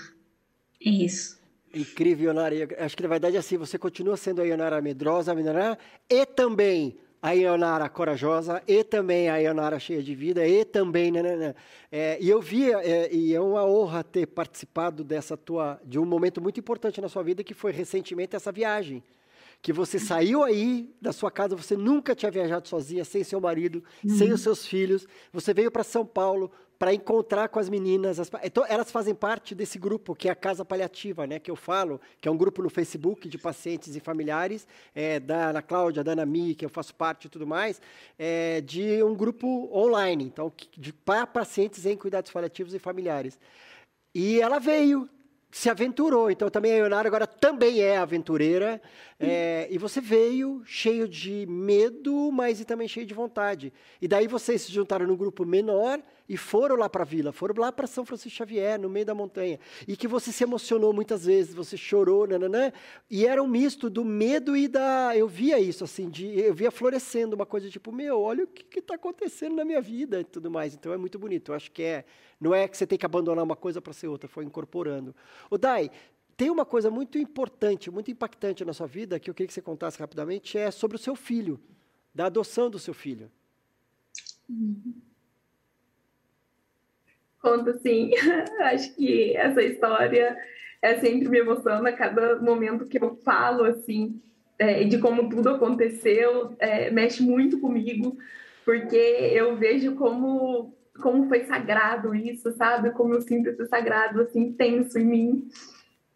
É 0.84 0.90
isso. 0.90 1.40
Incrível, 1.74 2.26
Ionara. 2.26 2.56
Acho 2.80 2.98
que 2.98 3.04
na 3.04 3.10
verdade 3.10 3.36
é 3.36 3.40
assim, 3.40 3.58
você 3.58 3.78
continua 3.78 4.18
sendo 4.18 4.42
a 4.42 4.46
Ionara 4.46 4.82
medrosa, 4.82 5.32
a 5.32 5.78
e 6.10 6.26
também 6.26 6.98
a 7.22 7.32
Ionara 7.34 7.88
corajosa, 7.88 8.64
e 8.68 8.84
também 8.84 9.30
a 9.30 9.38
Ionara 9.38 9.80
cheia 9.80 10.02
de 10.02 10.16
vida, 10.16 10.46
e 10.46 10.66
também, 10.66 11.12
né, 11.12 11.22
né, 11.22 11.36
né. 11.36 11.56
É, 11.92 12.18
e 12.20 12.28
eu 12.28 12.42
vi, 12.42 12.72
é, 12.74 13.14
e 13.14 13.34
é 13.34 13.40
uma 13.40 13.64
honra 13.64 14.04
ter 14.04 14.26
participado 14.26 15.04
dessa 15.04 15.38
tua, 15.38 15.80
de 15.86 16.00
um 16.00 16.06
momento 16.06 16.42
muito 16.42 16.60
importante 16.60 17.00
na 17.00 17.08
sua 17.08 17.22
vida, 17.22 17.44
que 17.44 17.54
foi 17.54 17.72
recentemente 17.72 18.36
essa 18.36 18.52
viagem 18.52 19.04
que 19.62 19.72
você 19.72 20.00
saiu 20.00 20.44
aí 20.44 20.90
da 21.00 21.14
sua 21.14 21.30
casa, 21.30 21.56
você 21.56 21.78
nunca 21.78 22.16
tinha 22.16 22.32
viajado 22.32 22.68
sozinha, 22.68 23.06
sem 23.06 23.24
seu 23.24 23.40
marido, 23.40 23.84
uhum. 24.04 24.18
sem 24.18 24.32
os 24.32 24.42
seus 24.42 24.66
filhos, 24.66 25.08
você 25.32 25.54
veio 25.54 25.70
para 25.70 25.84
São 25.84 26.06
Paulo 26.06 26.52
para 26.80 26.96
encontrar 26.96 27.48
com 27.48 27.60
as 27.60 27.70
meninas. 27.70 28.20
As, 28.20 28.28
então, 28.44 28.66
elas 28.68 28.90
fazem 28.90 29.14
parte 29.14 29.54
desse 29.54 29.78
grupo 29.78 30.16
que 30.16 30.28
é 30.28 30.32
a 30.32 30.36
Casa 30.36 30.66
Paliativa, 30.66 31.28
né, 31.28 31.38
que 31.38 31.52
eu 31.52 31.56
falo, 31.56 32.02
que 32.20 32.28
é 32.28 32.32
um 32.32 32.36
grupo 32.36 32.64
no 32.64 32.72
Facebook 32.72 33.30
de 33.30 33.38
pacientes 33.38 33.96
e 33.96 34.00
familiares, 34.00 34.68
é, 34.96 35.20
da 35.20 35.50
Ana 35.50 35.62
Cláudia, 35.62 36.04
da 36.04 36.14
Ana 36.14 36.26
Mi, 36.26 36.56
que 36.56 36.66
eu 36.66 36.70
faço 36.70 36.96
parte 36.96 37.26
e 37.26 37.30
tudo 37.30 37.46
mais, 37.46 37.80
é, 38.18 38.62
de 38.62 39.04
um 39.04 39.14
grupo 39.14 39.70
online, 39.72 40.24
então, 40.24 40.52
de, 40.76 40.92
para 40.92 41.28
pacientes 41.28 41.86
em 41.86 41.96
cuidados 41.96 42.32
paliativos 42.32 42.74
e 42.74 42.80
familiares. 42.80 43.40
E 44.16 44.42
ela 44.42 44.58
veio, 44.58 45.08
se 45.52 45.70
aventurou. 45.70 46.32
Então 46.32 46.50
também 46.50 46.74
a 46.74 46.78
Ionara 46.78 47.08
agora 47.08 47.28
também 47.28 47.82
é 47.82 47.98
aventureira. 47.98 48.82
É, 49.20 49.68
e 49.70 49.78
você 49.78 50.02
veio 50.02 50.64
cheio 50.66 51.08
de 51.08 51.46
medo, 51.46 52.32
mas 52.32 52.60
e 52.60 52.66
também 52.66 52.88
cheio 52.88 53.06
de 53.06 53.14
vontade. 53.14 53.72
E 54.02 54.08
daí 54.08 54.28
vocês 54.28 54.64
se 54.64 54.72
juntaram 54.72 55.06
num 55.06 55.16
grupo 55.16 55.46
menor 55.46 56.02
e 56.32 56.38
foram 56.38 56.78
lá 56.78 56.88
para 56.88 57.04
a 57.04 57.06
vila, 57.06 57.34
foram 57.34 57.62
lá 57.62 57.74
para 57.74 57.86
São 57.86 58.06
Francisco 58.06 58.38
Xavier, 58.38 58.80
no 58.80 58.88
meio 58.88 59.06
da 59.06 59.14
montanha. 59.14 59.60
E 59.86 59.98
que 59.98 60.08
você 60.08 60.32
se 60.32 60.46
emocionou 60.46 60.94
muitas 60.94 61.26
vezes, 61.26 61.54
você 61.54 61.76
chorou, 61.76 62.26
nananã. 62.26 62.72
E 63.10 63.28
era 63.28 63.44
um 63.44 63.48
misto 63.48 63.90
do 63.90 64.06
medo 64.06 64.56
e 64.56 64.70
da. 64.70 65.12
Eu 65.14 65.28
via 65.28 65.60
isso, 65.60 65.84
assim, 65.84 66.10
de, 66.10 66.40
eu 66.40 66.54
via 66.54 66.72
florescendo 66.72 67.36
uma 67.36 67.46
coisa 67.46 67.70
tipo, 67.70 67.92
meu, 67.92 68.22
olha 68.22 68.46
o 68.46 68.48
que 68.48 68.80
está 68.80 68.96
acontecendo 68.96 69.58
na 69.58 69.66
minha 69.66 69.82
vida 69.82 70.22
e 70.22 70.24
tudo 70.24 70.50
mais. 70.50 70.74
Então 70.74 70.94
é 70.94 70.98
muito 70.98 71.20
bonito. 71.20 71.52
Eu 71.52 71.56
acho 71.56 71.70
que 71.70 71.84
é. 71.84 72.06
Não 72.40 72.56
é 72.56 72.66
que 72.66 72.78
você 72.78 72.88
tem 72.88 72.98
que 72.98 73.06
abandonar 73.06 73.44
uma 73.44 73.58
coisa 73.58 73.82
para 73.82 73.92
ser 73.92 74.08
outra, 74.08 74.30
foi 74.30 74.46
incorporando. 74.46 75.14
O 75.50 75.58
Dai, 75.58 75.92
tem 76.38 76.50
uma 76.50 76.66
coisa 76.66 76.90
muito 76.90 77.18
importante, 77.18 77.92
muito 77.92 78.10
impactante 78.10 78.64
na 78.64 78.72
sua 78.72 78.88
vida, 78.88 79.20
que 79.20 79.30
eu 79.30 79.34
queria 79.34 79.48
que 79.50 79.54
você 79.54 79.62
contasse 79.62 80.00
rapidamente, 80.00 80.58
é 80.58 80.72
sobre 80.72 80.96
o 80.96 81.00
seu 81.00 81.14
filho, 81.14 81.60
da 82.16 82.28
adoção 82.28 82.70
do 82.70 82.80
seu 82.80 82.94
filho. 82.94 83.30
Conto 87.42 87.78
sim. 87.80 88.12
Acho 88.62 88.96
que 88.96 89.36
essa 89.36 89.62
história 89.62 90.38
é 90.82 90.98
sempre 90.98 91.30
me 91.30 91.40
emociona 91.40 91.90
a 91.90 91.94
cada 91.94 92.40
momento 92.40 92.86
que 92.86 93.02
eu 93.02 93.16
falo, 93.24 93.64
assim, 93.64 94.22
é, 94.58 94.84
de 94.84 94.98
como 95.00 95.30
tudo 95.30 95.50
aconteceu, 95.50 96.56
é, 96.60 96.90
mexe 96.92 97.24
muito 97.24 97.60
comigo, 97.60 98.18
porque 98.64 98.96
eu 98.96 99.56
vejo 99.56 99.96
como 99.96 100.74
como 101.02 101.28
foi 101.28 101.46
sagrado 101.46 102.14
isso, 102.14 102.52
sabe? 102.52 102.92
Como 102.92 103.14
eu 103.14 103.22
sinto 103.22 103.50
esse 103.50 103.66
sagrado, 103.66 104.22
assim, 104.22 104.42
intenso 104.42 105.00
em 105.00 105.06
mim. 105.06 105.48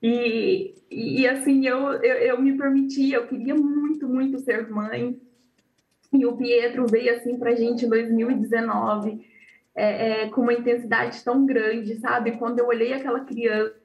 E, 0.01 0.75
e 0.91 1.27
assim, 1.27 1.65
eu, 1.65 1.93
eu, 1.93 2.15
eu 2.17 2.41
me 2.41 2.55
permiti, 2.57 3.11
eu 3.11 3.25
queria 3.25 3.55
muito, 3.55 4.07
muito 4.07 4.39
ser 4.39 4.69
mãe. 4.69 5.19
E 6.13 6.25
o 6.25 6.37
Pietro 6.37 6.85
veio, 6.85 7.15
assim, 7.15 7.37
pra 7.37 7.55
gente 7.55 7.85
em 7.85 7.89
2019, 7.89 9.25
é, 9.75 10.23
é, 10.23 10.29
com 10.29 10.41
uma 10.41 10.53
intensidade 10.53 11.23
tão 11.23 11.45
grande, 11.45 11.95
sabe? 11.97 12.37
Quando 12.37 12.59
eu 12.59 12.67
olhei 12.67 12.93
aquela 12.93 13.19
criança, 13.21 13.75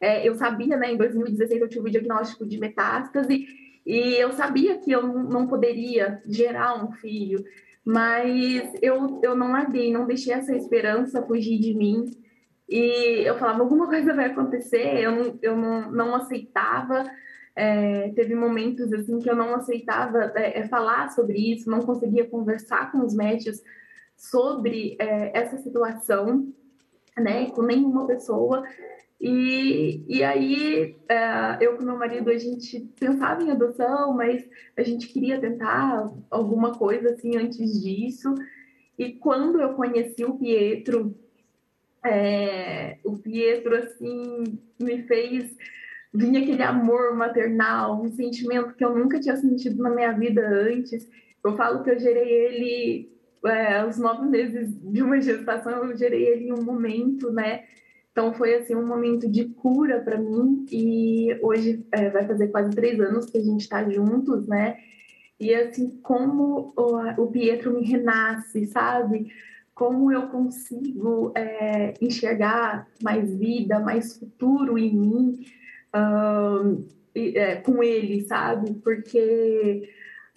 é, 0.00 0.26
eu 0.26 0.34
sabia, 0.34 0.76
né, 0.76 0.92
em 0.92 0.96
2016 0.96 1.60
eu 1.60 1.68
tive 1.68 1.88
o 1.88 1.90
diagnóstico 1.90 2.46
de 2.46 2.58
metástase, 2.58 3.46
e 3.84 4.14
eu 4.14 4.32
sabia 4.32 4.78
que 4.78 4.92
eu 4.92 5.02
não 5.02 5.46
poderia 5.46 6.22
gerar 6.26 6.84
um 6.84 6.92
filho 6.92 7.44
mas 7.88 8.70
eu, 8.82 9.18
eu 9.22 9.34
não 9.34 9.50
larguei, 9.50 9.90
não 9.90 10.06
deixei 10.06 10.34
essa 10.34 10.54
esperança 10.54 11.22
fugir 11.22 11.58
de 11.58 11.72
mim. 11.72 12.04
E 12.68 13.22
eu 13.26 13.38
falava, 13.38 13.62
alguma 13.62 13.86
coisa 13.86 14.12
vai 14.12 14.26
acontecer, 14.26 15.00
eu 15.00 15.10
não, 15.10 15.38
eu 15.40 15.56
não, 15.56 15.90
não 15.90 16.14
aceitava. 16.14 17.10
É, 17.56 18.10
teve 18.10 18.34
momentos 18.34 18.92
assim 18.92 19.18
que 19.18 19.30
eu 19.30 19.34
não 19.34 19.54
aceitava 19.54 20.32
é, 20.36 20.58
é, 20.58 20.68
falar 20.68 21.08
sobre 21.12 21.38
isso, 21.38 21.70
não 21.70 21.80
conseguia 21.80 22.28
conversar 22.28 22.92
com 22.92 22.98
os 22.98 23.14
médicos 23.14 23.62
sobre 24.18 24.96
é, 24.98 25.38
essa 25.38 25.56
situação, 25.58 26.52
né, 27.16 27.46
com 27.50 27.62
nenhuma 27.62 28.06
pessoa. 28.06 28.64
E, 29.20 30.04
e 30.08 30.22
aí, 30.22 30.96
é, 31.08 31.58
eu 31.60 31.76
com 31.76 31.84
meu 31.84 31.96
marido, 31.96 32.28
a 32.28 32.36
gente 32.36 32.80
pensava 32.98 33.42
em 33.42 33.50
adoção, 33.50 34.12
mas 34.12 34.44
a 34.76 34.82
gente 34.82 35.08
queria 35.08 35.40
tentar 35.40 36.12
alguma 36.30 36.72
coisa 36.72 37.10
assim 37.10 37.36
antes 37.36 37.80
disso. 37.80 38.34
E 38.98 39.12
quando 39.12 39.60
eu 39.60 39.74
conheci 39.74 40.24
o 40.24 40.36
Pietro, 40.36 41.14
é, 42.04 42.98
o 43.04 43.16
Pietro, 43.16 43.76
assim, 43.76 44.58
me 44.78 45.02
fez 45.04 45.56
vinha 46.12 46.40
aquele 46.40 46.62
amor 46.62 47.14
maternal, 47.14 48.02
um 48.02 48.10
sentimento 48.10 48.74
que 48.74 48.84
eu 48.84 48.96
nunca 48.96 49.20
tinha 49.20 49.36
sentido 49.36 49.82
na 49.82 49.90
minha 49.90 50.12
vida 50.12 50.46
antes. 50.48 51.08
Eu 51.44 51.56
falo 51.56 51.82
que 51.82 51.90
eu 51.90 51.98
gerei 51.98 52.28
ele 52.28 53.17
é, 53.44 53.78
aos 53.78 53.98
nove 53.98 54.26
meses 54.26 54.72
de 54.82 55.02
uma 55.02 55.20
gestação, 55.20 55.84
eu 55.84 55.96
gerei 55.96 56.46
em 56.46 56.52
um 56.52 56.62
momento, 56.62 57.30
né? 57.30 57.64
Então 58.10 58.32
foi 58.32 58.54
assim 58.56 58.74
um 58.74 58.86
momento 58.86 59.28
de 59.28 59.44
cura 59.44 60.00
para 60.00 60.18
mim 60.18 60.66
e 60.72 61.38
hoje 61.40 61.86
é, 61.92 62.10
vai 62.10 62.26
fazer 62.26 62.48
quase 62.48 62.70
três 62.70 62.98
anos 62.98 63.26
que 63.26 63.38
a 63.38 63.42
gente 63.42 63.60
está 63.60 63.88
juntos, 63.88 64.46
né? 64.48 64.76
E 65.38 65.54
assim 65.54 66.00
como 66.02 66.72
o, 66.76 67.22
o, 67.22 67.26
Pietro 67.28 67.72
me 67.72 67.84
renasce, 67.86 68.66
sabe? 68.66 69.30
Como 69.72 70.10
eu 70.10 70.26
consigo 70.28 71.32
é, 71.36 71.94
enxergar 72.00 72.88
mais 73.00 73.32
vida, 73.36 73.78
mais 73.78 74.18
futuro 74.18 74.76
em 74.76 74.92
mim 74.92 75.46
uh, 75.94 76.84
é, 77.14 77.56
com 77.56 77.82
ele, 77.84 78.22
sabe? 78.22 78.74
Porque 78.82 79.88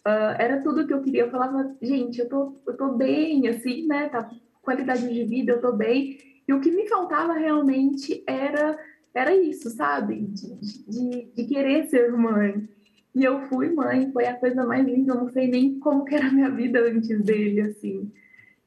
uh, 0.08 0.36
era 0.38 0.62
tudo 0.62 0.86
que 0.86 0.94
eu 0.94 1.02
queria. 1.02 1.24
Eu 1.24 1.32
falava, 1.32 1.76
gente, 1.82 2.20
eu 2.20 2.30
tô, 2.30 2.56
eu 2.68 2.78
tô 2.78 2.94
bem, 2.94 3.48
assim, 3.48 3.88
né? 3.88 4.10
Tá 4.10 4.30
qualidade 4.62 5.12
de 5.12 5.24
vida, 5.24 5.54
eu 5.54 5.62
tô 5.62 5.72
bem 5.72 6.20
e 6.52 6.54
o 6.54 6.60
que 6.60 6.70
me 6.70 6.88
faltava 6.88 7.32
realmente 7.32 8.24
era, 8.28 8.78
era 9.14 9.34
isso, 9.34 9.70
sabe? 9.70 10.22
De, 10.28 10.60
de, 10.88 11.32
de 11.34 11.44
querer 11.46 11.88
ser 11.88 12.12
mãe. 12.12 12.68
E 13.16 13.24
eu 13.24 13.42
fui 13.48 13.70
mãe, 13.70 14.12
foi 14.12 14.26
a 14.26 14.38
coisa 14.38 14.66
mais 14.66 14.86
linda, 14.86 15.14
eu 15.14 15.18
não 15.18 15.30
sei 15.30 15.48
nem 15.48 15.80
como 15.80 16.04
que 16.04 16.14
era 16.14 16.28
a 16.28 16.32
minha 16.32 16.50
vida 16.50 16.82
antes 16.82 17.22
dele, 17.22 17.62
assim. 17.62 18.12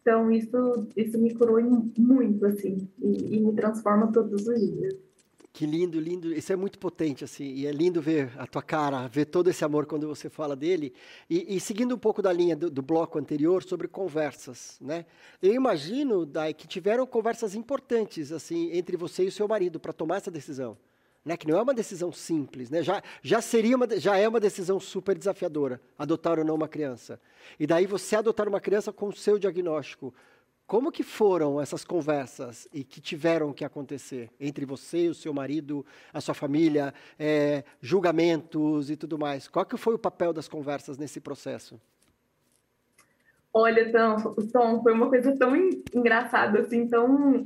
Então, 0.00 0.30
isso, 0.30 0.88
isso 0.96 1.18
me 1.18 1.34
curou 1.34 1.60
muito, 1.98 2.46
assim, 2.46 2.88
e, 3.02 3.36
e 3.36 3.40
me 3.40 3.54
transforma 3.54 4.12
todos 4.12 4.46
os 4.46 4.60
dias. 4.60 4.94
Que 5.54 5.66
lindo, 5.66 6.00
lindo. 6.00 6.34
Isso 6.34 6.52
é 6.52 6.56
muito 6.56 6.80
potente, 6.80 7.22
assim. 7.22 7.44
E 7.44 7.64
é 7.64 7.70
lindo 7.70 8.02
ver 8.02 8.32
a 8.36 8.44
tua 8.44 8.60
cara, 8.60 9.06
ver 9.06 9.26
todo 9.26 9.48
esse 9.48 9.64
amor 9.64 9.86
quando 9.86 10.08
você 10.08 10.28
fala 10.28 10.56
dele. 10.56 10.92
E, 11.30 11.54
e 11.54 11.60
seguindo 11.60 11.94
um 11.94 11.98
pouco 11.98 12.20
da 12.20 12.32
linha 12.32 12.56
do, 12.56 12.68
do, 12.68 12.82
bloco 12.82 13.20
anterior 13.20 13.62
sobre 13.62 13.86
conversas, 13.86 14.76
né? 14.80 15.06
Eu 15.40 15.54
imagino, 15.54 16.26
Dai, 16.26 16.52
que 16.52 16.66
tiveram 16.66 17.06
conversas 17.06 17.54
importantes, 17.54 18.32
assim, 18.32 18.72
entre 18.72 18.96
você 18.96 19.22
e 19.22 19.28
o 19.28 19.32
seu 19.32 19.46
marido 19.46 19.78
para 19.78 19.92
tomar 19.92 20.16
essa 20.16 20.30
decisão. 20.30 20.76
Né? 21.24 21.36
Que 21.36 21.46
não 21.46 21.56
é 21.56 21.62
uma 21.62 21.72
decisão 21.72 22.10
simples, 22.10 22.68
né? 22.68 22.82
Já, 22.82 23.00
já 23.22 23.40
seria 23.40 23.76
uma, 23.76 23.86
já 23.96 24.16
é 24.18 24.26
uma 24.26 24.40
decisão 24.40 24.80
super 24.80 25.16
desafiadora, 25.16 25.80
adotar 25.96 26.36
ou 26.36 26.44
não 26.44 26.56
uma 26.56 26.66
criança. 26.66 27.20
E 27.60 27.66
daí 27.66 27.86
você 27.86 28.16
adotar 28.16 28.48
uma 28.48 28.60
criança 28.60 28.92
com 28.92 29.06
o 29.06 29.12
seu 29.12 29.38
diagnóstico 29.38 30.12
como 30.66 30.90
que 30.90 31.02
foram 31.02 31.60
essas 31.60 31.84
conversas 31.84 32.66
e 32.72 32.82
que 32.82 33.00
tiveram 33.00 33.52
que 33.52 33.64
acontecer 33.64 34.30
entre 34.40 34.64
você, 34.64 35.08
o 35.08 35.14
seu 35.14 35.32
marido, 35.32 35.84
a 36.12 36.20
sua 36.20 36.34
família, 36.34 36.94
é, 37.18 37.64
julgamentos 37.80 38.90
e 38.90 38.96
tudo 38.96 39.18
mais? 39.18 39.46
Qual 39.46 39.66
que 39.66 39.76
foi 39.76 39.94
o 39.94 39.98
papel 39.98 40.32
das 40.32 40.48
conversas 40.48 40.96
nesse 40.96 41.20
processo? 41.20 41.78
Olha, 43.52 43.92
Tom, 43.92 44.34
Tom 44.52 44.82
foi 44.82 44.92
uma 44.92 45.08
coisa 45.08 45.36
tão 45.36 45.54
engraçada, 45.94 46.60
assim, 46.60 46.88
tão 46.88 47.44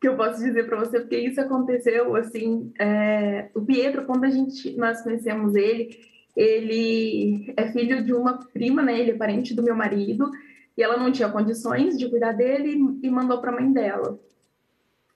que 0.00 0.08
eu 0.08 0.16
posso 0.16 0.42
dizer 0.42 0.66
para 0.66 0.78
você, 0.78 1.00
porque 1.00 1.16
isso 1.16 1.40
aconteceu, 1.40 2.14
assim, 2.16 2.72
é, 2.78 3.48
o 3.54 3.60
Pietro, 3.60 4.04
quando 4.04 4.24
a 4.24 4.30
gente, 4.30 4.76
nós 4.76 5.00
conhecemos 5.00 5.54
ele, 5.54 5.96
ele 6.36 7.54
é 7.56 7.70
filho 7.70 8.04
de 8.04 8.12
uma 8.12 8.38
prima, 8.52 8.82
né, 8.82 8.98
ele 8.98 9.12
é 9.12 9.16
parente 9.16 9.54
do 9.54 9.62
meu 9.62 9.76
marido, 9.76 10.28
e 10.76 10.82
ela 10.82 10.96
não 10.96 11.12
tinha 11.12 11.28
condições 11.28 11.98
de 11.98 12.08
cuidar 12.08 12.32
dele 12.32 12.98
e 13.02 13.10
mandou 13.10 13.40
para 13.40 13.50
a 13.50 13.54
mãe 13.54 13.72
dela. 13.72 14.18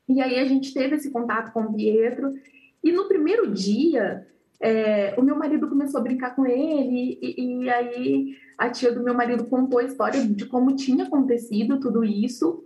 E 0.09 0.21
aí 0.21 0.39
a 0.39 0.45
gente 0.45 0.73
teve 0.73 0.97
esse 0.97 1.11
contato 1.11 1.53
com 1.53 1.63
o 1.63 1.75
Pietro 1.75 2.35
e 2.83 2.93
no 2.93 3.09
primeiro 3.09 3.51
dia 3.51 4.27
é, 4.61 5.15
o 5.19 5.23
meu 5.23 5.37
marido 5.37 5.69
começou 5.69 6.01
a 6.01 6.03
brincar 6.03 6.35
com 6.35 6.47
ele, 6.47 7.19
e, 7.21 7.63
e, 7.65 7.71
aí 7.71 8.37
a 8.57 8.71
tia 8.71 8.93
do 8.93 9.03
meu 9.03 9.15
marido 9.15 9.45
contou 9.45 9.79
a 9.79 9.85
história 9.85 10.25
de 10.27 10.47
como 10.47 10.75
tinha 10.75 11.05
acontecido 11.05 11.79
tudo 11.79 12.05
isso. 12.05 12.65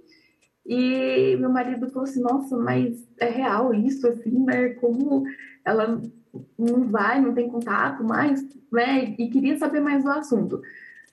E 0.65 1.37
meu 1.37 1.51
marido 1.51 1.89
falou 1.89 2.09
assim: 2.09 2.21
Nossa, 2.21 2.57
mas 2.57 3.09
é 3.19 3.29
real 3.29 3.75
isso, 3.75 4.07
assim, 4.07 4.45
né? 4.45 4.71
Como 4.75 5.25
ela 5.65 6.01
não 6.57 6.85
vai, 6.89 7.21
não 7.21 7.35
tem 7.35 7.49
contato 7.49 8.05
mais, 8.05 8.41
né? 8.71 9.17
E 9.19 9.29
queria 9.29 9.57
saber 9.59 9.81
mais 9.81 10.05
do 10.05 10.11
assunto. 10.11 10.63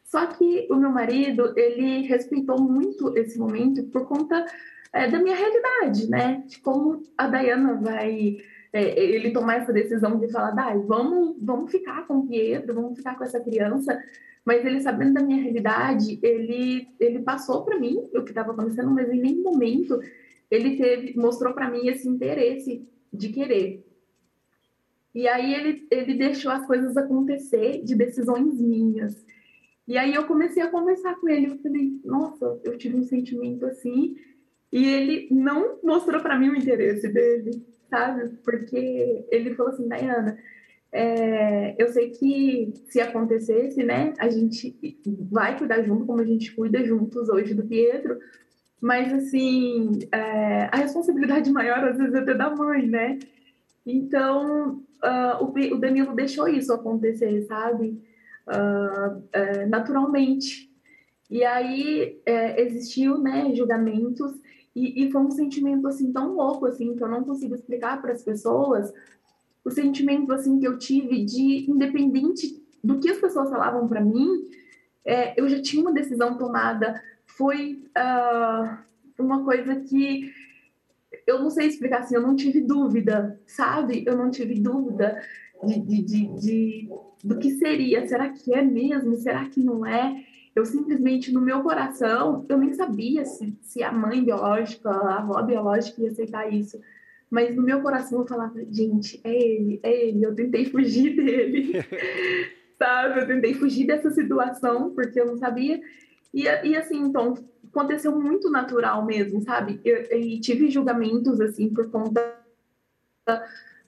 Só 0.08 0.26
que 0.26 0.68
o 0.72 0.76
meu 0.76 0.90
marido, 0.90 1.54
ele 1.58 2.08
respeitou 2.08 2.60
muito 2.62 3.18
esse 3.18 3.38
momento 3.38 3.84
por 3.88 4.08
conta 4.08 4.46
é, 4.94 5.10
da 5.10 5.20
minha 5.20 5.36
realidade, 5.36 6.10
né? 6.10 6.44
De 6.48 6.60
como 6.60 7.04
a 7.18 7.28
Dayana 7.28 7.76
vai 7.76 8.38
é, 8.72 9.00
ele 9.04 9.32
tomar 9.32 9.58
essa 9.58 9.74
decisão 9.74 10.18
de 10.18 10.32
falar, 10.32 10.52
Dai, 10.52 10.80
vamos, 10.80 11.36
vamos 11.42 11.70
ficar 11.70 12.08
com 12.08 12.20
o 12.20 12.28
Pietro, 12.28 12.74
vamos 12.74 12.98
ficar 12.98 13.18
com 13.18 13.24
essa 13.26 13.42
criança, 13.42 14.02
mas 14.46 14.66
ele 14.66 14.80
sabendo 14.80 15.16
da 15.16 15.24
minha 15.24 15.44
realidade, 15.44 16.18
ele, 16.24 16.88
ele 17.02 17.20
passou 17.20 17.66
para 17.66 17.78
mim 17.78 18.10
o 18.16 18.24
que 18.24 18.32
estava 18.32 18.54
acontecendo, 18.54 18.90
mas 18.90 19.10
em 19.10 19.20
nenhum 19.20 19.44
momento 19.44 20.00
ele 20.50 20.78
teve, 20.78 21.20
mostrou 21.20 21.54
para 21.54 21.70
mim 21.70 21.86
esse 21.86 22.08
interesse 22.08 22.88
de 23.12 23.28
querer. 23.28 23.86
E 25.14 25.28
aí 25.28 25.54
ele, 25.54 25.86
ele 25.92 26.14
deixou 26.14 26.50
as 26.50 26.66
coisas 26.66 26.96
acontecer 26.96 27.84
de 27.84 27.94
decisões 27.94 28.58
minhas. 28.62 29.26
E 29.88 29.98
aí 29.98 30.14
eu 30.14 30.26
comecei 30.26 30.62
a 30.62 30.70
conversar 30.70 31.16
com 31.16 31.30
ele, 31.30 31.48
eu 31.48 31.58
falei, 31.60 32.00
nossa, 32.04 32.60
eu 32.64 32.78
tive 32.78 32.98
um 32.98 33.04
sentimento 33.04 33.66
assim, 33.66 34.16
e 34.72 34.86
ele 34.86 35.28
não 35.32 35.80
mostrou 35.82 36.22
para 36.22 36.38
mim 36.38 36.50
o 36.50 36.56
interesse 36.56 37.08
dele 37.08 37.66
sabe? 37.90 38.30
Porque 38.44 39.26
ele 39.32 39.56
falou 39.56 39.72
assim, 39.72 39.88
Dayana, 39.88 40.38
é, 40.92 41.76
eu 41.82 41.90
sei 41.90 42.10
que 42.12 42.74
se 42.88 43.00
acontecesse, 43.00 43.84
né, 43.84 44.14
a 44.20 44.30
gente 44.30 44.76
vai 45.30 45.58
cuidar 45.58 45.82
junto, 45.84 46.06
como 46.06 46.22
a 46.22 46.26
gente 46.26 46.54
cuida 46.56 46.84
juntos 46.86 47.30
hoje 47.30 47.54
do 47.54 47.66
Pietro, 47.66 48.18
mas 48.80 49.12
assim, 49.14 50.00
é, 50.12 50.70
a 50.72 50.78
responsabilidade 50.78 51.50
maior 51.52 51.84
às 51.84 51.98
vezes 51.98 52.14
é 52.14 52.22
ter 52.22 52.38
da 52.38 52.50
mãe, 52.56 52.86
né? 52.88 53.20
Então, 53.86 54.84
uh, 55.02 55.44
o, 55.44 55.76
o, 55.76 55.80
Danilo 55.80 56.14
deixou 56.14 56.48
isso 56.48 56.74
acontecer, 56.74 57.42
sabe? 57.44 57.98
Uh, 58.48 59.68
naturalmente. 59.68 60.72
E 61.30 61.44
aí 61.44 62.22
é, 62.26 62.62
existiu, 62.62 63.18
né, 63.18 63.54
julgamentos 63.54 64.34
e, 64.78 65.06
e, 65.06 65.12
foi 65.12 65.22
um 65.22 65.32
sentimento 65.32 65.88
assim 65.88 66.14
tão 66.14 66.36
louco 66.36 66.68
assim 66.68 66.96
que 66.96 67.04
eu 67.04 67.08
não 67.08 67.24
consigo 67.24 67.56
explicar 67.56 68.00
para 68.00 68.14
as 68.14 68.22
pessoas. 68.22 68.94
O 69.66 69.72
sentimento 69.72 70.32
assim 70.32 70.60
que 70.60 70.68
eu 70.68 70.78
tive 70.78 71.26
de 71.26 71.70
independente 71.70 72.64
do 72.84 73.00
que 73.00 73.10
as 73.10 73.18
pessoas 73.18 73.50
falavam 73.50 73.88
para 73.88 74.00
mim, 74.00 74.28
é, 75.04 75.34
eu 75.36 75.50
já 75.50 75.60
tinha 75.62 75.82
uma 75.82 75.92
decisão 75.92 76.38
tomada. 76.38 77.02
Foi 77.26 77.84
uh, 77.98 78.78
uma 79.18 79.44
coisa 79.44 79.78
que 79.78 80.32
eu 81.26 81.40
não 81.40 81.50
sei 81.50 81.68
explicar 81.68 82.02
assim, 82.02 82.14
eu 82.14 82.22
não 82.22 82.36
tive 82.36 82.62
dúvida, 82.62 83.42
sabe? 83.48 84.04
Eu 84.06 84.16
não 84.16 84.30
tive 84.30 84.60
dúvida 84.60 85.20
de, 85.64 85.80
de, 85.80 86.02
de, 86.04 86.28
de 86.40 86.90
do 87.24 87.38
que 87.38 87.52
seria. 87.52 88.08
Será 88.08 88.30
que 88.30 88.54
é 88.54 88.62
mesmo? 88.62 89.16
Será 89.16 89.46
que 89.50 89.62
não 89.62 89.86
é? 89.86 90.24
eu 90.58 90.66
simplesmente, 90.66 91.32
no 91.32 91.40
meu 91.40 91.62
coração, 91.62 92.44
eu 92.50 92.58
nem 92.58 92.74
sabia 92.74 93.24
se, 93.24 93.56
se 93.62 93.84
a 93.84 93.92
mãe 93.92 94.24
biológica, 94.24 94.90
a 94.90 95.20
avó 95.20 95.40
biológica 95.44 96.02
ia 96.02 96.10
aceitar 96.10 96.52
isso. 96.52 96.82
Mas 97.30 97.56
no 97.56 97.62
meu 97.62 97.80
coração 97.80 98.22
eu 98.22 98.28
falava, 98.28 98.60
gente, 98.72 99.22
é 99.24 99.36
ele, 99.36 99.80
é 99.84 100.08
ele. 100.08 100.26
Eu 100.26 100.34
tentei 100.34 100.66
fugir 100.66 101.14
dele, 101.16 101.74
sabe? 102.76 103.20
Eu 103.20 103.28
tentei 103.28 103.54
fugir 103.54 103.86
dessa 103.86 104.10
situação 104.10 104.96
porque 104.96 105.22
eu 105.22 105.28
não 105.28 105.38
sabia. 105.38 105.80
E, 106.34 106.46
e 106.46 106.76
assim, 106.76 107.02
então, 107.02 107.36
aconteceu 107.70 108.20
muito 108.20 108.50
natural 108.50 109.06
mesmo, 109.06 109.40
sabe? 109.44 109.80
Eu, 109.86 110.18
e 110.20 110.40
tive 110.40 110.72
julgamentos, 110.72 111.40
assim, 111.40 111.70
por 111.70 111.92
conta 111.92 112.36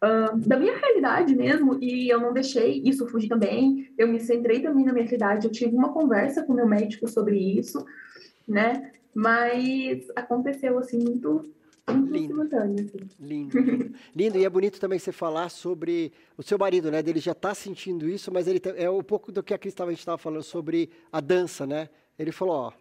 uh, 0.03 0.37
da 0.37 0.57
minha 0.57 0.77
realidade 0.77 1.35
mesmo, 1.35 1.77
e 1.81 2.09
eu 2.09 2.19
não 2.19 2.33
deixei 2.33 2.81
isso 2.83 3.07
fugir 3.07 3.29
também. 3.29 3.91
Eu 3.97 4.07
me 4.07 4.19
centrei 4.19 4.61
também 4.61 4.85
na 4.85 4.93
minha 4.93 5.05
realidade, 5.05 5.45
eu 5.45 5.51
tive 5.51 5.75
uma 5.75 5.93
conversa 5.93 6.43
com 6.43 6.53
meu 6.53 6.67
médico 6.67 7.07
sobre 7.07 7.37
isso, 7.37 7.85
né? 8.47 8.91
Mas 9.13 10.07
aconteceu 10.15 10.77
assim 10.77 10.99
muito 10.99 11.49
Lindo. 11.93 12.41
Assim. 12.41 12.75
Lindo, 12.75 12.97
lindo. 13.19 13.95
lindo. 14.15 14.37
E 14.37 14.45
é 14.45 14.49
bonito 14.49 14.79
também 14.79 14.99
você 14.99 15.11
falar 15.11 15.49
sobre 15.49 16.11
o 16.37 16.43
seu 16.43 16.57
marido, 16.57 16.91
né? 16.91 16.99
Ele 16.99 17.19
já 17.19 17.31
está 17.31 17.53
sentindo 17.53 18.07
isso, 18.07 18.31
mas 18.31 18.47
ele 18.47 18.61
é 18.75 18.89
um 18.89 19.03
pouco 19.03 19.31
do 19.31 19.41
que 19.41 19.53
a 19.53 19.57
Cris 19.57 19.73
estava 19.73 20.17
falando 20.17 20.43
sobre 20.43 20.89
a 21.11 21.19
dança, 21.19 21.65
né? 21.65 21.89
Ele 22.17 22.31
falou, 22.31 22.55
ó, 22.55 22.71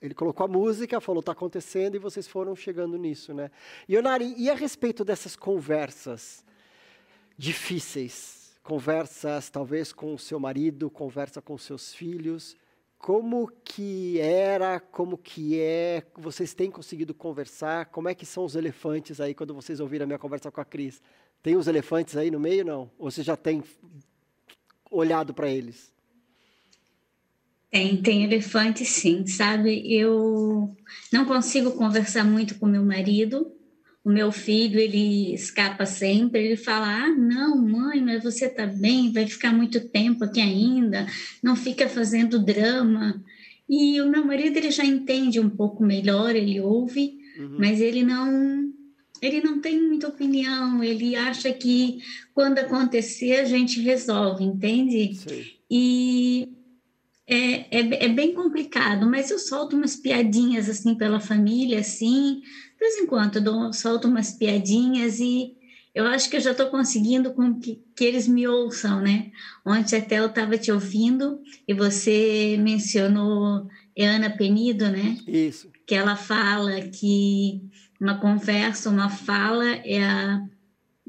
ele 0.00 0.14
colocou 0.14 0.44
a 0.44 0.48
música, 0.48 1.00
falou, 1.00 1.20
está 1.20 1.32
acontecendo, 1.32 1.94
e 1.94 1.98
vocês 1.98 2.26
foram 2.26 2.54
chegando 2.54 2.96
nisso, 2.96 3.32
né? 3.32 3.50
E, 3.88 3.96
Onari, 3.96 4.34
e 4.36 4.50
a 4.50 4.54
respeito 4.54 5.04
dessas 5.04 5.34
conversas 5.34 6.44
difíceis, 7.36 8.58
conversas 8.62 9.48
talvez 9.50 9.92
com 9.92 10.14
o 10.14 10.18
seu 10.18 10.38
marido, 10.38 10.90
conversa 10.90 11.40
com 11.40 11.56
seus 11.56 11.94
filhos, 11.94 12.56
como 12.98 13.48
que 13.64 14.18
era, 14.20 14.80
como 14.80 15.16
que 15.16 15.60
é, 15.60 16.02
vocês 16.16 16.54
têm 16.54 16.70
conseguido 16.70 17.14
conversar, 17.14 17.86
como 17.86 18.08
é 18.08 18.14
que 18.14 18.26
são 18.26 18.44
os 18.44 18.56
elefantes 18.56 19.20
aí, 19.20 19.34
quando 19.34 19.54
vocês 19.54 19.80
ouviram 19.80 20.04
a 20.04 20.06
minha 20.06 20.18
conversa 20.18 20.50
com 20.50 20.60
a 20.60 20.64
Cris? 20.64 21.00
Tem 21.42 21.56
os 21.56 21.68
elefantes 21.68 22.16
aí 22.16 22.30
no 22.30 22.40
meio, 22.40 22.64
não? 22.64 22.90
Ou 22.98 23.10
você 23.10 23.22
já 23.22 23.36
tem 23.36 23.62
olhado 24.90 25.32
para 25.32 25.48
eles? 25.48 25.92
Tem, 27.76 27.94
tem 27.98 28.24
elefante 28.24 28.86
sim, 28.86 29.26
sabe? 29.26 29.82
Eu 29.92 30.74
não 31.12 31.26
consigo 31.26 31.72
conversar 31.72 32.24
muito 32.24 32.54
com 32.54 32.64
meu 32.64 32.82
marido, 32.82 33.52
o 34.02 34.08
meu 34.08 34.32
filho, 34.32 34.80
ele 34.80 35.34
escapa 35.34 35.84
sempre, 35.84 36.42
ele 36.42 36.56
fala: 36.56 37.04
Ah, 37.04 37.08
não, 37.10 37.54
mãe, 37.54 38.00
mas 38.00 38.24
você 38.24 38.48
tá 38.48 38.66
bem, 38.66 39.12
vai 39.12 39.26
ficar 39.26 39.52
muito 39.52 39.78
tempo 39.90 40.24
aqui 40.24 40.40
ainda, 40.40 41.06
não 41.42 41.54
fica 41.54 41.86
fazendo 41.86 42.42
drama. 42.42 43.22
E 43.68 44.00
o 44.00 44.08
meu 44.08 44.24
marido, 44.24 44.56
ele 44.56 44.70
já 44.70 44.84
entende 44.84 45.38
um 45.38 45.50
pouco 45.50 45.84
melhor, 45.84 46.34
ele 46.34 46.58
ouve, 46.58 47.18
uhum. 47.38 47.56
mas 47.58 47.78
ele 47.82 48.02
não. 48.02 48.72
Ele 49.20 49.42
não 49.42 49.60
tem 49.60 49.82
muita 49.82 50.08
opinião, 50.08 50.82
ele 50.82 51.14
acha 51.14 51.52
que 51.52 51.98
quando 52.34 52.58
acontecer 52.58 53.40
a 53.40 53.44
gente 53.44 53.80
resolve, 53.80 54.44
entende? 54.44 55.14
Sim. 55.14 55.44
E 55.70 56.55
é, 57.28 57.78
é, 57.78 58.04
é, 58.04 58.08
bem 58.08 58.32
complicado, 58.32 59.08
mas 59.10 59.30
eu 59.30 59.38
solto 59.38 59.76
umas 59.76 59.96
piadinhas 59.96 60.68
assim 60.68 60.94
pela 60.94 61.18
família, 61.18 61.80
assim, 61.80 62.40
de 62.40 62.78
vez 62.78 62.98
em 62.98 63.06
quando 63.06 63.36
eu 63.36 63.42
dou, 63.42 63.72
solto 63.72 64.06
umas 64.06 64.32
piadinhas 64.32 65.18
e 65.18 65.56
eu 65.92 66.06
acho 66.06 66.28
que 66.28 66.36
eu 66.36 66.40
já 66.40 66.50
estou 66.52 66.66
conseguindo 66.66 67.32
com 67.32 67.58
que, 67.58 67.82
que, 67.96 68.04
eles 68.04 68.28
me 68.28 68.46
ouçam, 68.46 69.00
né? 69.00 69.30
Ontem 69.64 69.96
até 69.96 70.18
eu 70.18 70.26
estava 70.26 70.58
te 70.58 70.70
ouvindo 70.70 71.40
e 71.66 71.72
você 71.72 72.56
mencionou 72.60 73.66
Ana 73.98 74.30
Penido, 74.30 74.90
né? 74.90 75.16
Isso. 75.26 75.70
Que 75.86 75.94
ela 75.94 76.14
fala 76.14 76.82
que 76.82 77.62
uma 77.98 78.20
conversa, 78.20 78.90
uma 78.90 79.08
fala 79.08 79.64
é 79.84 80.04
a 80.04 80.46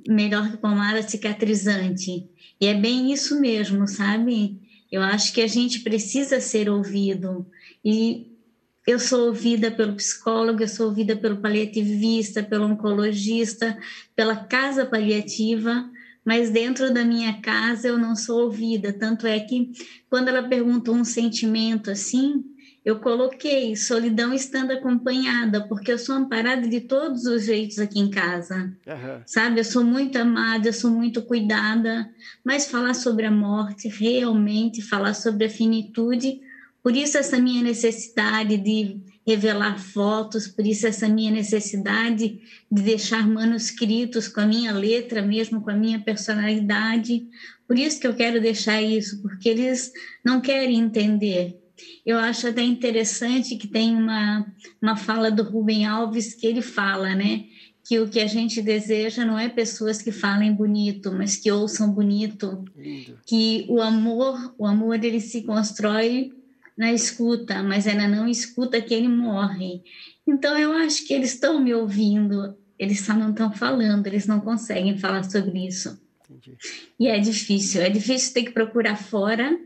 melhor 0.07 0.49
que 0.49 0.57
pomada 0.57 1.01
cicatrizante. 1.01 2.25
E 2.59 2.65
é 2.65 2.73
bem 2.73 3.11
isso 3.11 3.41
mesmo, 3.41 3.87
sabe? 3.87 4.57
Eu 4.91 5.01
acho 5.01 5.33
que 5.33 5.41
a 5.41 5.47
gente 5.47 5.81
precisa 5.81 6.39
ser 6.39 6.69
ouvido. 6.69 7.45
E 7.83 8.37
eu 8.87 8.99
sou 8.99 9.27
ouvida 9.27 9.69
pelo 9.69 9.95
psicólogo, 9.95 10.63
eu 10.63 10.67
sou 10.67 10.87
ouvida 10.87 11.15
pelo 11.15 11.37
paliativista, 11.37 12.41
pelo 12.41 12.65
oncologista, 12.65 13.77
pela 14.15 14.35
casa 14.35 14.85
paliativa, 14.85 15.89
mas 16.23 16.49
dentro 16.49 16.93
da 16.93 17.03
minha 17.03 17.41
casa 17.41 17.89
eu 17.89 17.97
não 17.97 18.15
sou 18.15 18.43
ouvida. 18.43 18.93
Tanto 18.93 19.27
é 19.27 19.39
que 19.39 19.71
quando 20.09 20.29
ela 20.29 20.47
perguntou 20.47 20.95
um 20.95 21.03
sentimento 21.03 21.91
assim, 21.91 22.43
eu 22.87 22.99
coloquei 22.99 23.75
solidão 23.75 24.33
estando 24.33 24.71
acompanhada, 24.71 25.67
porque 25.67 25.91
eu 25.91 25.99
sou 25.99 26.15
amparada 26.15 26.69
de 26.69 26.79
todos 26.79 27.25
os 27.25 27.43
jeitos 27.43 27.79
aqui 27.79 27.99
em 27.99 28.09
casa. 28.09 28.73
Uhum. 28.87 29.21
Sabe, 29.25 29.59
eu 29.59 29.65
sou 29.65 29.83
muito 29.83 30.17
amada, 30.17 30.69
eu 30.69 30.73
sou 30.73 30.89
muito 30.89 31.21
cuidada, 31.21 32.09
mas 32.45 32.71
falar 32.71 32.93
sobre 32.93 33.25
a 33.25 33.31
morte, 33.31 33.89
realmente 33.89 34.81
falar 34.81 35.13
sobre 35.15 35.47
a 35.47 35.49
finitude, 35.49 36.39
por 36.81 36.95
isso, 36.95 37.17
essa 37.17 37.37
minha 37.37 37.61
necessidade 37.61 38.55
de 38.55 39.01
revelar 39.27 39.77
fotos, 39.77 40.47
por 40.47 40.65
isso, 40.65 40.87
essa 40.87 41.09
minha 41.09 41.29
necessidade 41.29 42.39
de 42.71 42.81
deixar 42.81 43.27
manuscritos 43.27 44.29
com 44.29 44.39
a 44.39 44.47
minha 44.47 44.71
letra, 44.71 45.21
mesmo 45.21 45.59
com 45.59 45.71
a 45.71 45.75
minha 45.75 45.99
personalidade. 45.99 47.27
Por 47.67 47.77
isso 47.77 47.99
que 47.99 48.07
eu 48.07 48.15
quero 48.15 48.39
deixar 48.39 48.81
isso, 48.81 49.21
porque 49.21 49.49
eles 49.49 49.91
não 50.23 50.39
querem 50.39 50.79
entender. 50.79 51.66
Eu 52.05 52.17
acho 52.17 52.47
até 52.47 52.61
interessante 52.61 53.55
que 53.55 53.67
tem 53.67 53.95
uma, 53.95 54.45
uma 54.81 54.95
fala 54.95 55.29
do 55.29 55.43
Rubem 55.43 55.85
Alves 55.85 56.33
que 56.33 56.47
ele 56.47 56.61
fala, 56.61 57.13
né? 57.15 57.45
Que 57.87 57.99
o 57.99 58.09
que 58.09 58.19
a 58.19 58.27
gente 58.27 58.61
deseja 58.61 59.25
não 59.25 59.39
é 59.39 59.47
pessoas 59.47 60.01
que 60.01 60.11
falem 60.11 60.53
bonito, 60.53 61.11
mas 61.11 61.37
que 61.37 61.51
ouçam 61.51 61.91
bonito. 61.91 62.65
Lindo. 62.75 63.19
Que 63.25 63.65
o 63.69 63.81
amor, 63.81 64.55
o 64.57 64.65
amor 64.65 65.03
ele 65.03 65.21
se 65.21 65.43
constrói 65.43 66.31
na 66.77 66.93
escuta, 66.93 67.63
mas 67.63 67.87
é 67.87 67.93
na 67.93 68.07
não 68.07 68.27
escuta 68.27 68.81
que 68.81 68.93
ele 68.93 69.07
morre. 69.07 69.81
Então 70.27 70.57
eu 70.57 70.73
acho 70.73 71.07
que 71.07 71.13
eles 71.13 71.33
estão 71.33 71.59
me 71.59 71.73
ouvindo, 71.73 72.55
eles 72.77 73.01
só 73.01 73.13
não 73.13 73.31
estão 73.31 73.51
falando, 73.51 74.05
eles 74.05 74.27
não 74.27 74.39
conseguem 74.39 74.97
falar 74.97 75.23
sobre 75.23 75.65
isso. 75.65 75.99
Entendi. 76.29 76.57
E 76.99 77.07
é 77.07 77.19
difícil, 77.19 77.81
é 77.81 77.89
difícil 77.89 78.33
ter 78.33 78.43
que 78.43 78.51
procurar 78.51 78.97
fora, 78.97 79.57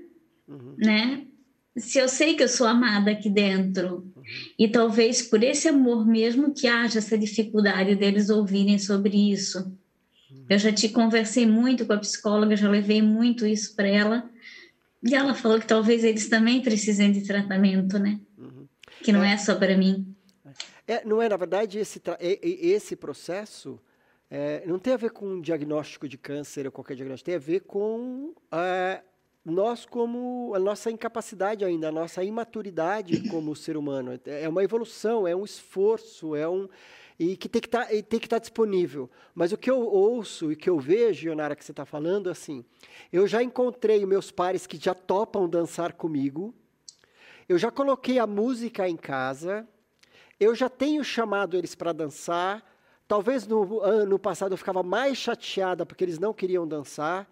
uhum. 0.47 0.75
né? 0.77 1.25
Se 1.77 1.99
eu 1.99 2.09
sei 2.09 2.35
que 2.35 2.43
eu 2.43 2.49
sou 2.49 2.67
amada 2.67 3.11
aqui 3.11 3.29
dentro, 3.29 4.11
uhum. 4.15 4.23
e 4.59 4.67
talvez 4.67 5.21
por 5.21 5.41
esse 5.41 5.69
amor 5.69 6.05
mesmo 6.05 6.53
que 6.53 6.67
haja 6.67 6.99
essa 6.99 7.17
dificuldade 7.17 7.95
deles 7.95 8.29
ouvirem 8.29 8.77
sobre 8.77 9.31
isso. 9.31 9.59
Uhum. 10.29 10.45
Eu 10.49 10.59
já 10.59 10.71
te 10.71 10.89
conversei 10.89 11.45
muito 11.45 11.85
com 11.85 11.93
a 11.93 11.97
psicóloga, 11.97 12.57
já 12.57 12.69
levei 12.69 13.01
muito 13.01 13.45
isso 13.45 13.73
para 13.75 13.87
ela, 13.87 14.29
e 15.01 15.15
ela 15.15 15.33
falou 15.33 15.59
que 15.59 15.65
talvez 15.65 16.03
eles 16.03 16.27
também 16.27 16.61
precisem 16.61 17.11
de 17.11 17.21
tratamento, 17.21 17.97
né? 17.97 18.19
Uhum. 18.37 18.67
Que 19.01 19.11
não 19.11 19.23
é, 19.23 19.33
é 19.33 19.37
só 19.37 19.55
para 19.55 19.77
mim. 19.77 20.13
É, 20.87 21.05
não 21.05 21.21
é, 21.21 21.29
na 21.29 21.37
verdade, 21.37 21.79
esse, 21.79 22.01
esse 22.19 22.97
processo 22.97 23.79
é, 24.29 24.63
não 24.65 24.77
tem 24.77 24.93
a 24.93 24.97
ver 24.97 25.11
com 25.11 25.25
um 25.25 25.41
diagnóstico 25.41 26.07
de 26.07 26.17
câncer 26.17 26.65
ou 26.65 26.71
qualquer 26.71 26.95
diagnóstico, 26.95 27.25
tem 27.25 27.35
a 27.35 27.39
ver 27.39 27.61
com 27.61 28.33
é, 28.51 29.01
nós 29.43 29.85
como 29.85 30.53
a 30.53 30.59
nossa 30.59 30.91
incapacidade 30.91 31.65
ainda, 31.65 31.89
a 31.89 31.91
nossa 31.91 32.23
imaturidade 32.23 33.27
como 33.29 33.55
ser 33.55 33.75
humano. 33.75 34.19
É 34.25 34.47
uma 34.47 34.63
evolução, 34.63 35.27
é 35.27 35.35
um 35.35 35.43
esforço, 35.43 36.35
é 36.35 36.47
um 36.47 36.67
e 37.19 37.37
que 37.37 37.47
tem 37.47 37.61
que 37.61 37.69
tá, 37.69 37.87
estar 37.93 38.19
tá 38.27 38.39
disponível. 38.39 39.07
Mas 39.35 39.51
o 39.51 39.57
que 39.57 39.69
eu 39.69 39.79
ouço 39.79 40.51
e 40.51 40.55
que 40.55 40.67
eu 40.67 40.79
vejo, 40.79 41.27
Ionara, 41.27 41.55
que 41.55 41.63
você 41.63 41.71
está 41.71 41.85
falando, 41.85 42.31
assim, 42.31 42.65
eu 43.13 43.27
já 43.27 43.43
encontrei 43.43 44.03
meus 44.07 44.31
pares 44.31 44.65
que 44.65 44.75
já 44.75 44.95
topam 44.95 45.47
dançar 45.47 45.93
comigo, 45.93 46.51
eu 47.47 47.59
já 47.59 47.69
coloquei 47.69 48.17
a 48.17 48.25
música 48.25 48.89
em 48.89 48.97
casa, 48.97 49.67
eu 50.39 50.55
já 50.55 50.67
tenho 50.67 51.03
chamado 51.03 51.55
eles 51.55 51.75
para 51.75 51.93
dançar. 51.93 52.65
Talvez 53.07 53.45
no 53.45 53.81
ano 53.81 54.17
passado 54.17 54.53
eu 54.53 54.57
ficava 54.57 54.81
mais 54.81 55.17
chateada 55.17 55.85
porque 55.85 56.03
eles 56.03 56.17
não 56.17 56.33
queriam 56.33 56.67
dançar. 56.67 57.29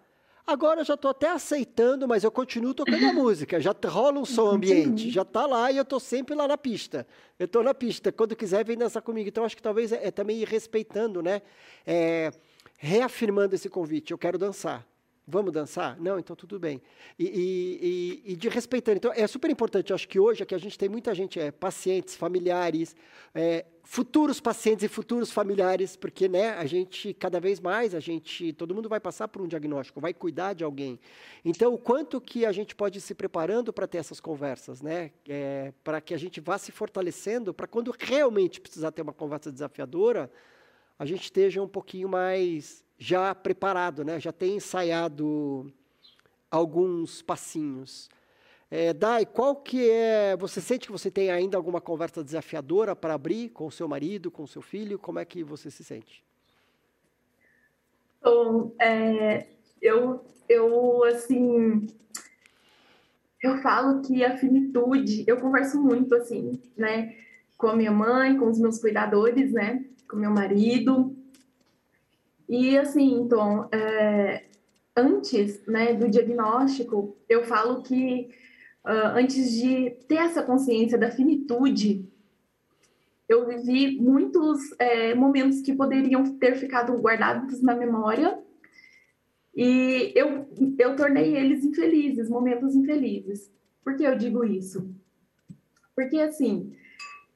Agora 0.52 0.82
eu 0.82 0.86
já 0.86 0.96
estou 0.96 1.12
até 1.12 1.30
aceitando, 1.30 2.08
mas 2.08 2.24
eu 2.24 2.32
continuo 2.32 2.74
tocando 2.74 3.06
a 3.06 3.14
música. 3.14 3.62
Já 3.62 3.76
rola 3.86 4.20
um 4.20 4.26
som 4.26 4.48
ambiente, 4.48 5.12
já 5.12 5.22
está 5.22 5.46
lá 5.46 5.72
e 5.72 5.78
eu 5.78 5.84
estou 5.84 6.00
sempre 6.00 6.34
lá 6.34 6.48
na 6.48 6.58
pista. 6.58 7.06
Eu 7.38 7.46
estou 7.46 7.64
na 7.64 7.74
pista. 7.74 8.12
Quando 8.12 8.36
quiser, 8.36 8.66
vem 8.66 8.76
dançar 8.76 9.04
comigo. 9.04 9.30
Então 9.30 9.44
acho 9.44 9.56
que 9.56 9.62
talvez 9.62 9.92
é, 9.92 10.08
é 10.08 10.12
também 10.12 10.40
ir 10.40 10.48
respeitando, 10.48 11.22
né? 11.22 11.44
É, 11.86 12.32
reafirmando 12.78 13.54
esse 13.54 13.70
convite. 13.70 14.12
Eu 14.12 14.18
quero 14.18 14.40
dançar. 14.40 14.86
Vamos 15.30 15.54
dançar? 15.54 16.00
Não, 16.02 16.18
então 16.18 16.36
tudo 16.36 16.58
bem. 16.58 16.82
E, 17.18 18.22
e, 18.26 18.34
e, 18.34 18.36
de 18.36 18.50
respeitando. 18.50 18.98
Então, 18.98 19.14
é 19.14 19.28
super 19.28 19.50
importante. 19.52 19.94
Acho 19.94 20.08
que 20.08 20.20
hoje 20.20 20.42
aqui 20.42 20.56
a 20.56 20.58
gente 20.58 20.78
tem 20.78 20.90
muita 20.90 21.14
gente, 21.14 21.40
é, 21.40 21.52
pacientes, 21.52 22.16
familiares, 22.16 22.96
é, 23.36 23.64
futuros 23.84 24.40
pacientes 24.40 24.84
e 24.84 24.88
futuros 24.88 25.32
familiares, 25.32 25.96
porque 25.96 26.28
né, 26.28 26.50
a 26.52 26.66
gente, 26.66 27.14
cada 27.14 27.40
vez 27.40 27.60
mais, 27.60 27.94
a 27.94 28.00
gente, 28.00 28.52
todo 28.54 28.74
mundo 28.74 28.90
vai 28.90 29.00
passar 29.00 29.28
por 29.28 29.40
um 29.40 29.48
diagnóstico, 29.48 30.02
vai 30.02 30.16
cuidar 30.16 30.54
de 30.54 30.64
alguém. 30.64 31.00
Então, 31.46 31.76
o 31.76 31.78
quanto 31.78 32.20
que 32.20 32.44
a 32.44 32.52
gente 32.52 32.76
pode 32.76 32.98
ir 32.98 33.02
se 33.02 33.14
preparando 33.14 33.72
para 33.72 33.88
ter 33.88 34.00
essas 34.00 34.20
conversas, 34.20 34.82
né? 34.82 35.12
É, 35.28 35.72
para 35.84 36.02
que 36.02 36.16
a 36.16 36.18
gente 36.18 36.42
vá 36.42 36.58
se 36.58 36.72
fortalecendo, 36.72 37.54
para 37.54 37.68
quando 37.68 37.94
realmente 38.00 38.60
precisar 38.60 38.92
ter 38.92 39.04
uma 39.04 39.14
conversa 39.14 39.52
desafiadora, 39.52 40.32
a 40.98 41.06
gente 41.06 41.24
esteja 41.24 41.62
um 41.62 41.68
pouquinho 41.68 42.10
mais 42.10 42.84
já 43.00 43.34
preparado, 43.34 44.04
né? 44.04 44.20
já 44.20 44.34
tem 44.34 44.58
ensaiado 44.58 45.72
alguns 46.52 47.22
passinhos. 47.22 48.10
É, 48.70 48.94
Dai, 48.94 49.26
qual 49.26 49.56
que 49.56 49.90
é. 49.90 50.38
Você 50.38 50.62
sente 50.62 50.86
que 50.86 50.92
você 50.92 51.10
tem 51.10 51.32
ainda 51.32 51.58
alguma 51.58 51.82
conversa 51.82 52.24
desafiadora 52.24 52.96
para 52.96 53.16
abrir 53.16 53.50
com 53.50 53.66
o 53.66 53.72
seu 53.72 53.88
marido, 53.88 54.30
com 54.30 54.44
o 54.44 54.48
seu 54.48 54.62
filho? 54.62 55.00
Como 55.00 55.18
é 55.18 55.26
que 55.26 55.44
você 55.44 55.72
se 55.72 55.84
sente? 55.84 56.24
Bom, 58.22 58.72
é, 58.80 59.48
eu, 59.82 60.24
eu, 60.48 61.04
assim. 61.06 61.88
Eu 63.42 63.58
falo 63.62 64.02
que 64.02 64.24
a 64.24 64.38
finitude, 64.38 65.24
eu 65.26 65.40
converso 65.40 65.82
muito, 65.82 66.14
assim, 66.14 66.62
né, 66.76 67.16
com 67.58 67.68
a 67.68 67.76
minha 67.76 67.92
mãe, 67.92 68.38
com 68.38 68.50
os 68.50 68.60
meus 68.60 68.80
cuidadores, 68.80 69.54
né, 69.54 69.86
com 70.10 70.18
meu 70.18 70.30
marido, 70.30 71.16
e 72.50 72.76
assim, 72.76 73.14
então, 73.14 73.70
é, 73.72 74.46
antes 74.98 75.64
né, 75.68 75.94
do 75.94 76.10
diagnóstico, 76.10 77.16
eu 77.30 77.44
falo 77.44 77.84
que 77.84 78.30
uh, 78.84 79.16
antes 79.16 79.52
de 79.52 79.92
ter 80.08 80.16
essa 80.16 80.42
consciência 80.42 80.98
da 80.98 81.12
finitude, 81.12 82.10
eu 83.28 83.46
vivi 83.46 84.02
muitos 84.02 84.60
é, 84.80 85.14
momentos 85.14 85.62
que 85.62 85.76
poderiam 85.76 86.38
ter 86.38 86.56
ficado 86.56 86.94
guardados 86.98 87.62
na 87.62 87.76
memória 87.76 88.40
e 89.56 90.12
eu, 90.16 90.48
eu 90.80 90.96
tornei 90.96 91.38
eles 91.38 91.64
infelizes, 91.64 92.30
momentos 92.30 92.76
infelizes. 92.76 93.52
Por 93.84 93.96
que 93.96 94.04
eu 94.04 94.18
digo 94.18 94.44
isso? 94.44 94.90
Porque, 95.96 96.18
assim, 96.20 96.74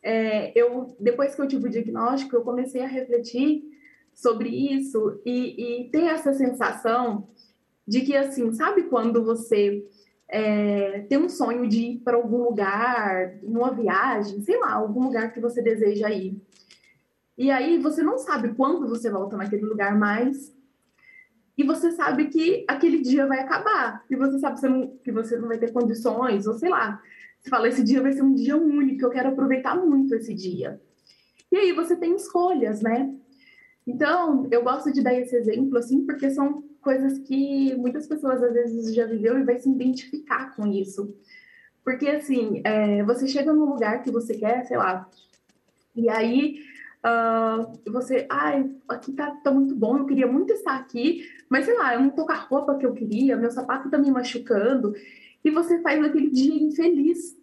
é, 0.01 0.57
eu, 0.57 0.95
depois 0.99 1.35
que 1.35 1.41
eu 1.41 1.47
tive 1.47 1.67
o 1.67 1.71
diagnóstico, 1.71 2.35
eu 2.35 2.41
comecei 2.41 2.81
a 2.81 2.87
refletir 2.87 3.72
sobre 4.13 4.49
isso 4.49 5.21
e, 5.25 5.85
e 5.85 5.89
ter 5.89 6.05
essa 6.05 6.33
sensação 6.33 7.27
de 7.87 8.01
que, 8.01 8.15
assim, 8.15 8.51
sabe 8.53 8.83
quando 8.83 9.23
você 9.23 9.85
é, 10.29 11.01
tem 11.09 11.17
um 11.17 11.29
sonho 11.29 11.67
de 11.67 11.79
ir 11.79 11.99
para 11.99 12.17
algum 12.17 12.43
lugar, 12.43 13.35
numa 13.43 13.71
viagem, 13.71 14.41
sei 14.41 14.59
lá, 14.59 14.73
algum 14.73 15.03
lugar 15.03 15.33
que 15.33 15.39
você 15.39 15.61
deseja 15.61 16.09
ir. 16.09 16.41
E 17.37 17.51
aí 17.51 17.77
você 17.79 18.03
não 18.03 18.17
sabe 18.17 18.53
quando 18.53 18.87
você 18.87 19.09
volta 19.09 19.35
naquele 19.35 19.65
lugar 19.65 19.97
mais. 19.97 20.53
E 21.57 21.63
você 21.63 21.91
sabe 21.91 22.29
que 22.29 22.65
aquele 22.67 22.99
dia 23.01 23.27
vai 23.27 23.39
acabar. 23.39 24.03
E 24.09 24.15
você 24.15 24.39
sabe 24.39 24.55
que 24.55 24.61
você 24.61 24.69
não, 24.69 24.97
que 25.03 25.11
você 25.11 25.37
não 25.37 25.47
vai 25.47 25.57
ter 25.57 25.71
condições, 25.71 26.47
ou 26.47 26.53
sei 26.53 26.69
lá. 26.69 27.01
Você 27.39 27.49
fala, 27.49 27.67
esse 27.67 27.83
dia 27.83 28.01
vai 28.01 28.13
ser 28.13 28.23
um 28.23 28.33
dia 28.33 28.55
único, 28.55 29.03
eu 29.03 29.09
quero 29.09 29.29
aproveitar 29.29 29.75
muito 29.75 30.15
esse 30.15 30.33
dia. 30.33 30.81
E 31.51 31.57
aí 31.57 31.71
você 31.73 31.95
tem 31.95 32.15
escolhas, 32.15 32.81
né? 32.81 33.13
Então, 33.85 34.47
eu 34.51 34.63
gosto 34.63 34.91
de 34.91 35.01
dar 35.01 35.13
esse 35.13 35.35
exemplo, 35.35 35.77
assim, 35.77 36.05
porque 36.05 36.29
são 36.29 36.63
coisas 36.81 37.19
que 37.19 37.75
muitas 37.75 38.07
pessoas 38.07 38.41
às 38.41 38.53
vezes 38.53 38.93
já 38.93 39.05
viveu 39.05 39.37
e 39.37 39.43
vai 39.43 39.59
se 39.59 39.69
identificar 39.69 40.55
com 40.55 40.67
isso. 40.67 41.15
Porque, 41.83 42.07
assim, 42.07 42.61
é, 42.63 43.03
você 43.03 43.27
chega 43.27 43.53
num 43.53 43.65
lugar 43.65 44.01
que 44.01 44.11
você 44.11 44.35
quer, 44.35 44.65
sei 44.65 44.77
lá, 44.77 45.09
e 45.95 46.09
aí 46.09 46.59
uh, 47.05 47.91
você, 47.91 48.25
ai, 48.29 48.69
aqui 48.87 49.11
tá, 49.11 49.31
tá 49.43 49.51
muito 49.51 49.75
bom, 49.75 49.97
eu 49.97 50.05
queria 50.05 50.27
muito 50.27 50.53
estar 50.53 50.75
aqui, 50.75 51.29
mas 51.49 51.65
sei 51.65 51.77
lá, 51.77 51.93
eu 51.93 52.01
não 52.01 52.09
tô 52.09 52.25
com 52.25 52.31
a 52.31 52.35
roupa 52.35 52.75
que 52.77 52.85
eu 52.85 52.93
queria, 52.93 53.35
meu 53.35 53.51
sapato 53.51 53.89
tá 53.89 53.97
me 53.97 54.09
machucando, 54.09 54.93
e 55.43 55.51
você 55.51 55.81
faz 55.81 56.03
aquele 56.03 56.29
dia 56.29 56.55
infeliz. 56.55 57.37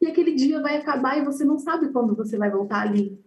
E 0.00 0.06
aquele 0.06 0.34
dia 0.34 0.60
vai 0.60 0.76
acabar 0.76 1.18
e 1.18 1.24
você 1.24 1.44
não 1.44 1.58
sabe 1.58 1.88
quando 1.88 2.14
você 2.14 2.36
vai 2.36 2.50
voltar 2.50 2.82
ali. 2.82 3.18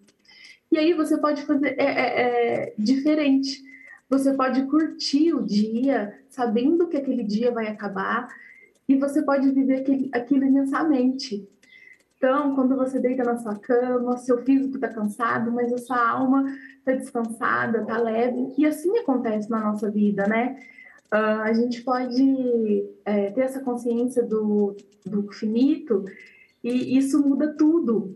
E 0.71 0.77
aí 0.77 0.93
você 0.93 1.17
pode 1.17 1.41
fazer 1.43 1.75
é, 1.77 1.83
é, 1.83 2.21
é, 2.21 2.73
diferente. 2.77 3.61
Você 4.09 4.33
pode 4.33 4.63
curtir 4.63 5.33
o 5.33 5.45
dia, 5.45 6.17
sabendo 6.29 6.87
que 6.87 6.97
aquele 6.97 7.23
dia 7.23 7.51
vai 7.51 7.67
acabar, 7.67 8.29
e 8.87 8.95
você 8.95 9.21
pode 9.21 9.49
viver 9.51 9.81
aquele, 9.81 10.09
aquilo 10.13 10.45
imensamente. 10.45 11.47
Então, 12.17 12.55
quando 12.55 12.75
você 12.75 12.99
deita 12.99 13.23
na 13.23 13.37
sua 13.37 13.55
cama, 13.55 14.17
seu 14.17 14.43
físico 14.43 14.75
está 14.75 14.87
cansado, 14.87 15.51
mas 15.51 15.73
a 15.73 15.77
sua 15.77 16.09
alma 16.09 16.45
está 16.77 16.93
descansada, 16.93 17.81
está 17.81 17.97
leve, 17.97 18.53
e 18.57 18.65
assim 18.65 18.97
acontece 18.97 19.49
na 19.49 19.59
nossa 19.59 19.89
vida, 19.89 20.27
né? 20.27 20.57
Uh, 21.13 21.41
a 21.41 21.53
gente 21.53 21.81
pode 21.81 22.85
é, 23.03 23.31
ter 23.31 23.41
essa 23.41 23.59
consciência 23.59 24.23
do, 24.23 24.77
do 25.05 25.29
finito 25.33 26.05
e 26.63 26.97
isso 26.97 27.21
muda 27.21 27.53
tudo, 27.57 28.15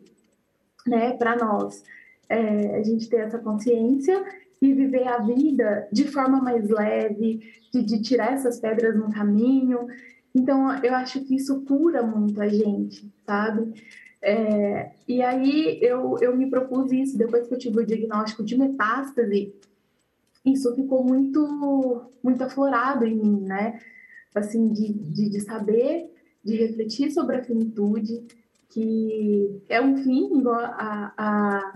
né, 0.87 1.11
para 1.17 1.35
nós 1.35 1.83
é, 2.29 2.75
a 2.75 2.83
gente 2.83 3.09
ter 3.09 3.17
essa 3.17 3.39
consciência 3.39 4.23
e 4.61 4.73
viver 4.73 5.07
a 5.07 5.19
vida 5.19 5.87
de 5.91 6.05
forma 6.05 6.41
mais 6.41 6.69
leve, 6.69 7.41
de, 7.71 7.83
de 7.83 8.01
tirar 8.01 8.33
essas 8.33 8.59
pedras 8.59 8.95
no 8.95 9.11
caminho. 9.11 9.87
Então, 10.33 10.73
eu 10.83 10.93
acho 10.95 11.23
que 11.23 11.35
isso 11.35 11.61
cura 11.61 12.01
muito 12.03 12.41
a 12.41 12.47
gente, 12.47 13.11
sabe? 13.25 13.73
É, 14.21 14.91
e 15.07 15.21
aí 15.21 15.79
eu, 15.81 16.17
eu 16.19 16.35
me 16.35 16.49
propus 16.49 16.91
isso 16.91 17.17
depois 17.17 17.47
que 17.47 17.53
eu 17.53 17.59
tive 17.59 17.81
o 17.81 17.85
diagnóstico 17.85 18.43
de 18.43 18.57
metástase. 18.57 19.53
Isso 20.43 20.73
ficou 20.75 21.03
muito 21.03 22.11
muito 22.23 22.43
aflorado 22.43 23.05
em 23.05 23.15
mim, 23.15 23.41
né? 23.41 23.79
Assim, 24.33 24.67
de, 24.69 24.91
de, 24.91 25.29
de 25.29 25.39
saber 25.41 26.09
de 26.45 26.55
refletir 26.57 27.11
sobre 27.11 27.37
a 27.37 27.43
finitude, 27.43 28.23
que 28.69 29.61
é 29.67 29.81
um 29.81 29.97
fim, 29.97 30.37
igual 30.37 30.59
a, 30.59 31.11
a, 31.17 31.73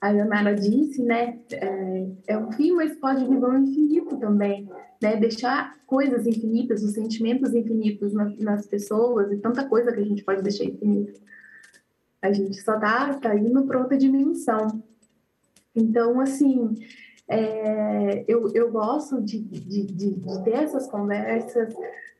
a 0.00 0.10
Leonara 0.10 0.54
disse, 0.54 1.02
né? 1.02 1.38
É, 1.50 2.06
é 2.28 2.38
um 2.38 2.52
fim, 2.52 2.72
mas 2.72 2.96
pode 2.98 3.26
viver 3.26 3.46
um 3.46 3.64
infinito 3.64 4.16
também, 4.16 4.68
né? 5.02 5.16
Deixar 5.16 5.76
coisas 5.86 6.26
infinitas, 6.26 6.82
os 6.82 6.92
sentimentos 6.92 7.54
infinitos 7.54 8.12
nas, 8.12 8.38
nas 8.38 8.66
pessoas 8.66 9.32
e 9.32 9.36
tanta 9.36 9.68
coisa 9.68 9.92
que 9.92 10.00
a 10.00 10.04
gente 10.04 10.24
pode 10.24 10.42
deixar 10.42 10.64
infinita. 10.64 11.18
A 12.22 12.32
gente 12.32 12.60
só 12.62 12.78
tá, 12.78 13.14
tá 13.14 13.34
indo 13.34 13.64
para 13.64 13.78
outra 13.78 13.96
dimensão. 13.96 14.82
Então, 15.74 16.20
assim, 16.20 16.74
é, 17.28 18.24
eu, 18.28 18.50
eu 18.54 18.70
gosto 18.70 19.20
de, 19.20 19.38
de, 19.38 19.84
de, 19.86 20.14
de 20.14 20.44
ter 20.44 20.54
essas 20.54 20.88
conversas, 20.88 21.74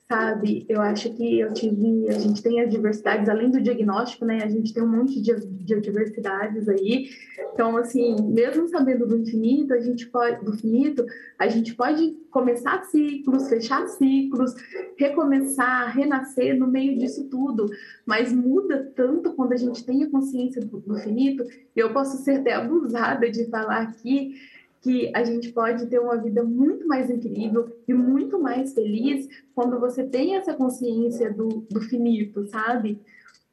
sabe? 0.09 0.65
Eu 0.69 0.81
acho 0.81 1.13
que 1.15 1.39
eu 1.39 1.53
tive, 1.53 2.09
a 2.09 2.19
gente 2.19 2.43
tem 2.43 2.63
adversidades 2.63 3.29
além 3.29 3.51
do 3.51 3.61
diagnóstico, 3.61 4.25
né? 4.25 4.41
A 4.43 4.49
gente 4.49 4.73
tem 4.73 4.83
um 4.83 4.89
monte 4.89 5.21
de, 5.21 5.35
de 5.47 5.75
adversidades 5.75 6.67
aí. 6.67 7.11
Então, 7.53 7.77
assim, 7.77 8.17
mesmo 8.23 8.67
sabendo 8.69 9.07
do 9.07 9.19
infinito, 9.19 9.75
a 9.75 9.81
gente 9.81 10.07
pode, 10.07 10.43
do 10.43 10.57
finito, 10.57 11.05
a 11.39 11.47
gente 11.47 11.75
pode 11.75 12.17
começar 12.31 12.83
ciclos, 12.85 13.49
fechar 13.49 13.87
ciclos, 13.87 14.55
recomeçar, 14.97 15.95
renascer 15.95 16.59
no 16.59 16.67
meio 16.67 16.99
disso 16.99 17.29
tudo. 17.29 17.67
Mas 18.07 18.33
muda 18.33 18.91
tanto 18.97 19.35
quando 19.35 19.53
a 19.53 19.57
gente 19.57 19.85
tem 19.85 20.05
a 20.05 20.11
consciência 20.11 20.63
do, 20.63 20.81
do 20.81 20.95
finito. 20.97 21.45
Eu 21.77 21.93
posso 21.93 22.17
ser 22.25 22.41
até 22.41 22.55
abusada 22.55 23.31
de 23.31 23.45
falar 23.51 23.83
aqui 23.83 24.35
que 24.81 25.11
a 25.15 25.25
gente 25.25 25.53
pode 25.53 25.87
ter 25.87 25.99
uma 25.99 26.17
vida 26.17 26.43
muito 26.43 26.87
mais 26.87 27.11
incrível 27.11 27.69
e 27.87 27.93
muito 27.93 28.39
mais 28.39 28.73
feliz 28.73 29.29
quando 29.55 29.79
você 29.79 30.05
tem 30.05 30.37
essa 30.37 30.55
consciência 30.55 31.33
do, 31.33 31.67
do 31.71 31.81
finito, 31.81 32.47
sabe? 32.47 33.01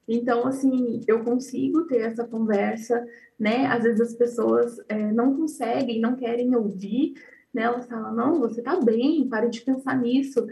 Então, 0.08 0.46
assim, 0.46 1.02
eu 1.08 1.24
consigo 1.24 1.86
ter 1.86 2.02
essa 2.02 2.24
conversa, 2.26 3.06
né? 3.40 3.66
Às 3.66 3.84
vezes 3.84 4.02
as 4.02 4.14
pessoas 4.14 4.80
é, 4.88 5.12
não 5.12 5.36
conseguem, 5.36 6.00
não 6.00 6.16
querem 6.16 6.56
ouvir, 6.56 7.16
né? 7.54 7.64
Elas 7.64 7.88
falam, 7.88 8.14
não, 8.14 8.40
você 8.40 8.62
tá 8.62 8.80
bem, 8.80 9.28
pare 9.28 9.50
de 9.50 9.62
pensar 9.62 10.00
nisso. 10.00 10.46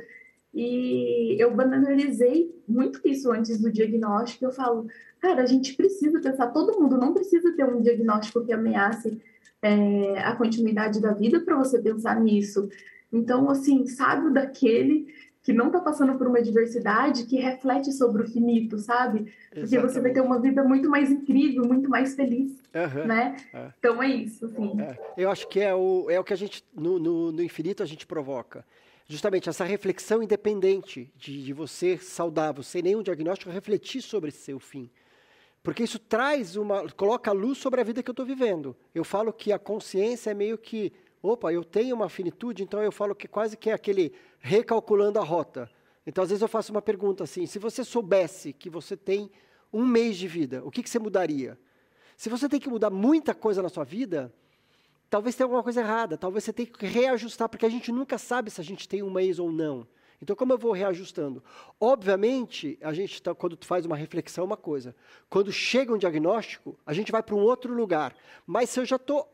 E 0.53 1.35
eu 1.39 1.53
banalizei 1.55 2.53
muito 2.67 2.99
isso 3.05 3.31
antes 3.31 3.59
do 3.59 3.71
diagnóstico. 3.71 4.45
Eu 4.45 4.51
falo, 4.51 4.87
cara, 5.19 5.43
a 5.43 5.45
gente 5.45 5.75
precisa 5.75 6.19
pensar, 6.19 6.47
todo 6.47 6.79
mundo 6.79 6.97
não 6.97 7.13
precisa 7.13 7.51
ter 7.55 7.63
um 7.63 7.81
diagnóstico 7.81 8.43
que 8.43 8.53
ameace 8.53 9.19
é, 9.63 10.19
a 10.19 10.35
continuidade 10.35 11.01
da 11.01 11.13
vida 11.13 11.39
para 11.39 11.55
você 11.55 11.81
pensar 11.81 12.19
nisso. 12.19 12.69
Então, 13.11 13.49
assim, 13.49 13.87
sabe 13.87 14.31
daquele 14.31 15.07
que 15.41 15.53
não 15.53 15.67
está 15.67 15.79
passando 15.79 16.17
por 16.17 16.27
uma 16.27 16.41
diversidade 16.41 17.25
que 17.25 17.37
reflete 17.37 17.91
sobre 17.91 18.23
o 18.23 18.27
finito, 18.27 18.77
sabe? 18.77 19.31
Porque 19.49 19.61
Exatamente. 19.61 19.93
você 19.93 20.01
vai 20.01 20.11
ter 20.11 20.21
uma 20.21 20.39
vida 20.39 20.63
muito 20.63 20.89
mais 20.89 21.09
incrível, 21.09 21.65
muito 21.65 21.89
mais 21.89 22.15
feliz, 22.15 22.61
uhum. 22.73 23.05
né? 23.05 23.35
É. 23.53 23.71
Então 23.79 24.01
é 24.01 24.07
isso, 24.07 24.45
assim. 24.45 24.79
É. 24.81 24.97
Eu 25.17 25.29
acho 25.29 25.47
que 25.47 25.59
é 25.59 25.73
o, 25.73 26.09
é 26.09 26.19
o 26.19 26.23
que 26.23 26.33
a 26.33 26.37
gente, 26.37 26.63
no, 26.73 26.99
no, 26.99 27.31
no 27.31 27.43
infinito, 27.43 27.83
a 27.83 27.85
gente 27.85 28.05
provoca. 28.05 28.65
Justamente 29.05 29.49
essa 29.49 29.65
reflexão 29.65 30.23
independente 30.23 31.11
de, 31.15 31.43
de 31.43 31.53
você 31.53 31.97
saudável, 31.97 32.63
sem 32.63 32.81
nenhum 32.81 33.03
diagnóstico, 33.03 33.51
refletir 33.51 34.01
sobre 34.01 34.31
seu 34.31 34.59
fim. 34.59 34.89
Porque 35.63 35.81
isso 35.81 35.97
traz 35.97 36.57
uma. 36.57 36.87
coloca 36.89 37.31
luz 37.31 37.57
sobre 37.57 37.79
a 37.79 37.83
vida 37.85 38.03
que 38.03 38.09
eu 38.09 38.13
estou 38.13 38.25
vivendo. 38.25 38.75
Eu 38.93 39.05
falo 39.05 39.31
que 39.31 39.53
a 39.53 39.57
consciência 39.57 40.29
é 40.29 40.33
meio 40.33 40.57
que. 40.57 40.91
Opa, 41.21 41.53
eu 41.53 41.63
tenho 41.63 41.95
uma 41.95 42.09
finitude, 42.09 42.63
então 42.63 42.83
eu 42.83 42.91
falo 42.91 43.15
que 43.15 43.29
quase 43.29 43.55
que 43.55 43.69
é 43.69 43.73
aquele 43.73 44.11
recalculando 44.39 45.19
a 45.19 45.23
rota. 45.23 45.71
Então, 46.05 46.21
às 46.21 46.29
vezes, 46.29 46.41
eu 46.41 46.49
faço 46.49 46.73
uma 46.73 46.81
pergunta 46.81 47.23
assim: 47.23 47.45
se 47.45 47.57
você 47.57 47.85
soubesse 47.85 48.51
que 48.51 48.69
você 48.69 48.97
tem 48.97 49.31
um 49.71 49.85
mês 49.85 50.17
de 50.17 50.27
vida, 50.27 50.61
o 50.65 50.69
que, 50.69 50.83
que 50.83 50.89
você 50.89 50.99
mudaria? 50.99 51.57
Se 52.17 52.29
você 52.29 52.49
tem 52.49 52.59
que 52.59 52.69
mudar 52.69 52.89
muita 52.89 53.33
coisa 53.33 53.61
na 53.61 53.69
sua 53.69 53.85
vida, 53.85 54.33
talvez 55.09 55.33
tenha 55.33 55.45
alguma 55.45 55.63
coisa 55.63 55.79
errada, 55.79 56.17
talvez 56.17 56.43
você 56.43 56.51
tenha 56.51 56.67
que 56.67 56.85
reajustar, 56.85 57.47
porque 57.47 57.65
a 57.65 57.69
gente 57.69 57.89
nunca 57.89 58.17
sabe 58.17 58.51
se 58.51 58.59
a 58.59 58.63
gente 58.63 58.87
tem 58.87 59.01
um 59.01 59.09
mês 59.09 59.39
ou 59.39 59.49
não. 59.49 59.87
Então, 60.23 60.37
como 60.37 60.53
eu 60.53 60.57
vou 60.57 60.71
reajustando? 60.71 61.43
Obviamente, 61.77 62.77
a 62.81 62.93
gente 62.93 63.21
tá, 63.21 63.35
quando 63.35 63.57
tu 63.57 63.67
faz 63.67 63.85
uma 63.85 63.97
reflexão, 63.97 64.43
é 64.43 64.47
uma 64.47 64.57
coisa. 64.57 64.95
Quando 65.29 65.51
chega 65.51 65.93
um 65.93 65.97
diagnóstico, 65.97 66.79
a 66.85 66.93
gente 66.93 67.11
vai 67.11 67.21
para 67.21 67.35
um 67.35 67.41
outro 67.41 67.73
lugar. 67.73 68.15
Mas 68.47 68.69
se 68.69 68.79
eu 68.79 68.85
já 68.85 68.95
estou 68.95 69.29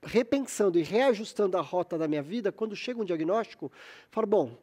repensando 0.00 0.78
e 0.78 0.82
reajustando 0.82 1.56
a 1.56 1.60
rota 1.60 1.98
da 1.98 2.06
minha 2.06 2.22
vida, 2.22 2.52
quando 2.52 2.76
chega 2.76 3.00
um 3.00 3.04
diagnóstico, 3.04 3.70
falo, 4.12 4.28
bom, 4.28 4.56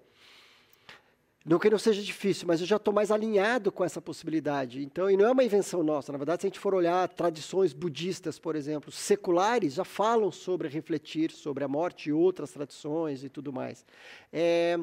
não 1.46 1.60
que 1.60 1.70
não 1.70 1.78
seja 1.78 2.02
difícil, 2.02 2.48
mas 2.48 2.62
eu 2.62 2.66
já 2.66 2.78
estou 2.78 2.94
mais 2.94 3.12
alinhado 3.12 3.70
com 3.72 3.84
essa 3.84 4.02
possibilidade. 4.02 4.82
Então, 4.82 5.12
e 5.12 5.18
não 5.18 5.26
é 5.26 5.32
uma 5.32 5.44
invenção 5.44 5.84
nossa. 5.84 6.12
Na 6.12 6.18
verdade, 6.18 6.42
se 6.42 6.48
a 6.48 6.50
gente 6.50 6.60
for 6.60 6.74
olhar 6.74 7.08
tradições 7.10 7.74
budistas, 7.74 8.40
por 8.40 8.56
exemplo, 8.56 8.92
seculares, 8.92 9.74
já 9.74 9.84
falam 9.84 10.32
sobre 10.32 10.70
refletir 10.70 11.32
sobre 11.32 11.66
a 11.66 11.68
morte 11.68 12.10
e 12.10 12.14
outras 12.14 12.52
tradições 12.52 13.26
e 13.26 13.30
tudo 13.30 13.52
mais. 13.52 13.86
É, 14.32 14.80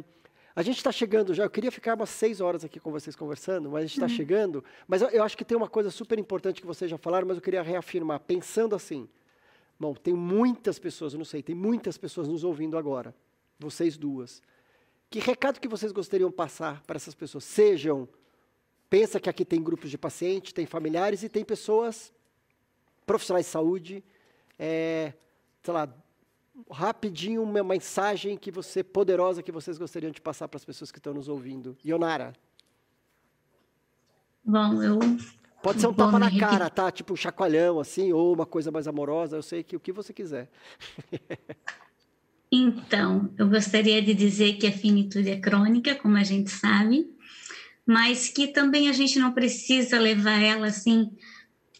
a 0.54 0.62
gente 0.62 0.76
está 0.76 0.92
chegando 0.92 1.32
já, 1.32 1.44
eu 1.44 1.50
queria 1.50 1.72
ficar 1.72 1.94
umas 1.94 2.10
seis 2.10 2.40
horas 2.40 2.64
aqui 2.64 2.78
com 2.78 2.90
vocês 2.90 3.16
conversando, 3.16 3.70
mas 3.70 3.78
a 3.78 3.86
gente 3.86 3.94
está 3.94 4.06
uhum. 4.06 4.16
chegando. 4.16 4.64
Mas 4.86 5.00
eu, 5.00 5.08
eu, 5.08 5.22
acho 5.22 5.36
que 5.36 5.44
tem 5.44 5.56
uma 5.56 5.68
coisa 5.68 5.90
super 5.90 6.18
importante 6.18 6.60
que 6.60 6.66
vocês 6.66 6.90
já 6.90 6.98
falaram, 6.98 7.26
mas 7.26 7.36
eu 7.36 7.42
queria 7.42 7.62
reafirmar, 7.62 8.20
pensando 8.20 8.74
assim. 8.74 9.08
Bom, 9.80 9.94
tem 9.94 10.14
muitas 10.14 10.78
pessoas, 10.78 11.14
eu 11.14 11.18
não 11.18 11.24
sei, 11.24 11.42
tem 11.42 11.54
muitas 11.54 11.96
pessoas 11.96 12.28
nos 12.28 12.44
ouvindo 12.44 12.76
agora, 12.76 13.14
vocês 13.58 13.96
duas. 13.96 14.42
Que 15.10 15.18
recado 15.18 15.58
que 15.58 15.68
vocês 15.68 15.90
gostariam 15.90 16.30
de 16.30 16.36
passar 16.36 16.82
para 16.82 16.96
essas 16.96 17.14
pessoas? 17.14 17.44
Sejam, 17.44 18.08
pensa 18.88 19.18
que 19.18 19.28
aqui 19.28 19.44
tem 19.44 19.62
grupos 19.62 19.90
de 19.90 19.98
pacientes, 19.98 20.52
tem 20.52 20.66
familiares 20.66 21.22
e 21.22 21.28
tem 21.28 21.44
pessoas, 21.44 22.12
profissionais 23.06 23.46
de 23.46 23.52
saúde, 23.52 24.04
é, 24.58 25.14
sei 25.62 25.74
lá, 25.74 25.92
rapidinho 26.70 27.42
uma 27.42 27.62
mensagem 27.62 28.36
que 28.36 28.50
você 28.50 28.82
poderosa 28.82 29.42
que 29.42 29.52
vocês 29.52 29.78
gostariam 29.78 30.10
de 30.10 30.20
passar 30.20 30.48
para 30.48 30.58
as 30.58 30.64
pessoas 30.64 30.92
que 30.92 30.98
estão 30.98 31.14
nos 31.14 31.28
ouvindo. 31.28 31.76
Ionara. 31.84 32.32
Bom, 34.44 34.82
eu 34.82 34.98
Pode 35.62 35.80
ser 35.80 35.86
um 35.86 35.94
tapa 35.94 36.18
na 36.18 36.36
cara, 36.36 36.68
tá? 36.68 36.90
Tipo 36.90 37.12
um 37.12 37.16
chacoalhão, 37.16 37.78
assim, 37.78 38.12
ou 38.12 38.34
uma 38.34 38.44
coisa 38.44 38.72
mais 38.72 38.88
amorosa. 38.88 39.36
Eu 39.36 39.42
sei 39.42 39.62
que 39.62 39.76
o 39.76 39.80
que 39.80 39.92
você 39.92 40.12
quiser. 40.12 40.50
então, 42.50 43.32
eu 43.38 43.48
gostaria 43.48 44.02
de 44.02 44.12
dizer 44.12 44.54
que 44.54 44.66
a 44.66 44.72
finitude 44.72 45.30
é 45.30 45.40
crônica, 45.40 45.94
como 45.94 46.16
a 46.16 46.24
gente 46.24 46.50
sabe, 46.50 47.08
mas 47.86 48.28
que 48.28 48.48
também 48.48 48.88
a 48.88 48.92
gente 48.92 49.20
não 49.20 49.30
precisa 49.30 50.00
levar 50.00 50.42
ela 50.42 50.66
assim 50.66 51.12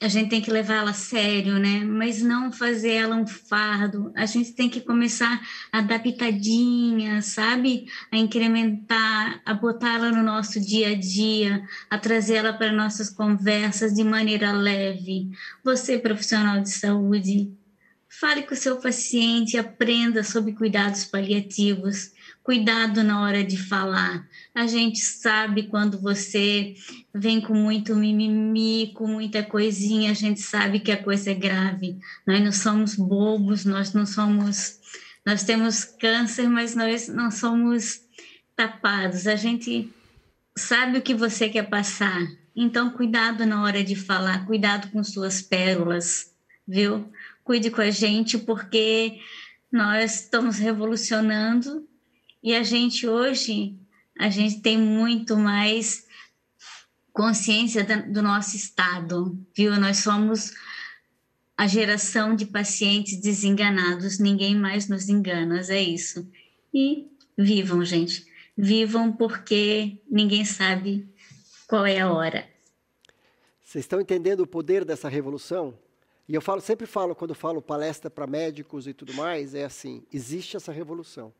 a 0.02 0.08
gente 0.08 0.28
tem 0.28 0.42
que 0.42 0.50
levar 0.50 0.74
ela 0.74 0.90
a 0.90 0.94
sério, 0.94 1.58
né? 1.58 1.84
Mas 1.84 2.22
não 2.22 2.50
fazer 2.52 2.94
ela 2.94 3.14
um 3.14 3.26
fardo. 3.26 4.12
A 4.16 4.26
gente 4.26 4.52
tem 4.52 4.68
que 4.68 4.80
começar 4.80 5.40
a 5.70 5.80
dar 5.80 6.02
pitadinha, 6.02 7.22
sabe? 7.22 7.86
A 8.10 8.16
incrementar, 8.16 9.40
a 9.46 9.54
botar 9.54 9.94
ela 9.94 10.10
no 10.10 10.22
nosso 10.22 10.60
dia 10.60 10.88
a 10.88 10.94
dia, 10.94 11.62
a 11.88 11.98
trazer 11.98 12.34
ela 12.36 12.52
para 12.52 12.72
nossas 12.72 13.08
conversas 13.08 13.94
de 13.94 14.02
maneira 14.02 14.52
leve. 14.52 15.30
Você, 15.62 15.98
profissional 15.98 16.60
de 16.60 16.70
saúde, 16.70 17.52
fale 18.20 18.42
com 18.42 18.54
o 18.54 18.56
seu 18.56 18.76
paciente, 18.76 19.56
aprenda 19.56 20.22
sobre 20.22 20.52
cuidados 20.52 21.04
paliativos 21.04 22.12
cuidado 22.42 23.02
na 23.04 23.22
hora 23.22 23.44
de 23.44 23.56
falar. 23.56 24.26
A 24.54 24.66
gente 24.66 24.98
sabe 24.98 25.64
quando 25.64 26.00
você 26.00 26.74
vem 27.14 27.40
com 27.40 27.54
muito 27.54 27.94
mimimi, 27.94 28.92
com 28.94 29.06
muita 29.06 29.42
coisinha, 29.42 30.10
a 30.10 30.14
gente 30.14 30.40
sabe 30.40 30.80
que 30.80 30.90
a 30.90 31.02
coisa 31.02 31.30
é 31.30 31.34
grave. 31.34 31.98
Nós 32.26 32.40
não 32.42 32.52
somos 32.52 32.96
bobos, 32.96 33.64
nós 33.64 33.92
não 33.92 34.04
somos. 34.04 34.80
Nós 35.24 35.44
temos 35.44 35.84
câncer, 35.84 36.48
mas 36.48 36.74
nós 36.74 37.06
não 37.08 37.30
somos 37.30 38.00
tapados. 38.56 39.26
A 39.26 39.36
gente 39.36 39.88
sabe 40.56 40.98
o 40.98 41.02
que 41.02 41.14
você 41.14 41.48
quer 41.48 41.68
passar. 41.68 42.20
Então, 42.54 42.90
cuidado 42.90 43.46
na 43.46 43.62
hora 43.62 43.82
de 43.82 43.94
falar, 43.94 44.44
cuidado 44.46 44.90
com 44.90 45.02
suas 45.02 45.40
pérolas, 45.40 46.32
viu? 46.66 47.10
Cuide 47.44 47.70
com 47.70 47.80
a 47.80 47.90
gente, 47.90 48.38
porque 48.38 49.18
nós 49.70 50.22
estamos 50.22 50.58
revolucionando 50.58 51.88
e 52.42 52.54
a 52.54 52.62
gente 52.62 53.06
hoje, 53.06 53.76
a 54.18 54.28
gente 54.28 54.60
tem 54.60 54.76
muito 54.76 55.36
mais 55.36 56.06
consciência 57.12 57.84
do 57.84 58.22
nosso 58.22 58.56
estado, 58.56 59.38
viu? 59.56 59.78
Nós 59.78 59.98
somos 59.98 60.52
a 61.56 61.66
geração 61.66 62.34
de 62.34 62.46
pacientes 62.46 63.20
desenganados, 63.20 64.18
ninguém 64.18 64.56
mais 64.56 64.88
nos 64.88 65.08
engana, 65.08 65.60
é 65.68 65.80
isso. 65.80 66.28
E 66.74 67.06
vivam, 67.38 67.84
gente. 67.84 68.26
Vivam 68.56 69.12
porque 69.12 70.00
ninguém 70.10 70.44
sabe 70.44 71.08
qual 71.66 71.86
é 71.86 72.00
a 72.00 72.12
hora. 72.12 72.48
Vocês 73.62 73.84
estão 73.84 74.00
entendendo 74.00 74.40
o 74.40 74.46
poder 74.46 74.84
dessa 74.84 75.08
revolução? 75.08 75.78
E 76.28 76.34
eu 76.34 76.40
falo, 76.40 76.60
sempre 76.60 76.86
falo, 76.86 77.14
quando 77.14 77.34
falo 77.34 77.60
palestra 77.60 78.10
para 78.10 78.26
médicos 78.26 78.86
e 78.86 78.94
tudo 78.94 79.12
mais, 79.14 79.54
é 79.54 79.64
assim: 79.64 80.04
existe 80.12 80.56
essa 80.56 80.72
revolução. 80.72 81.32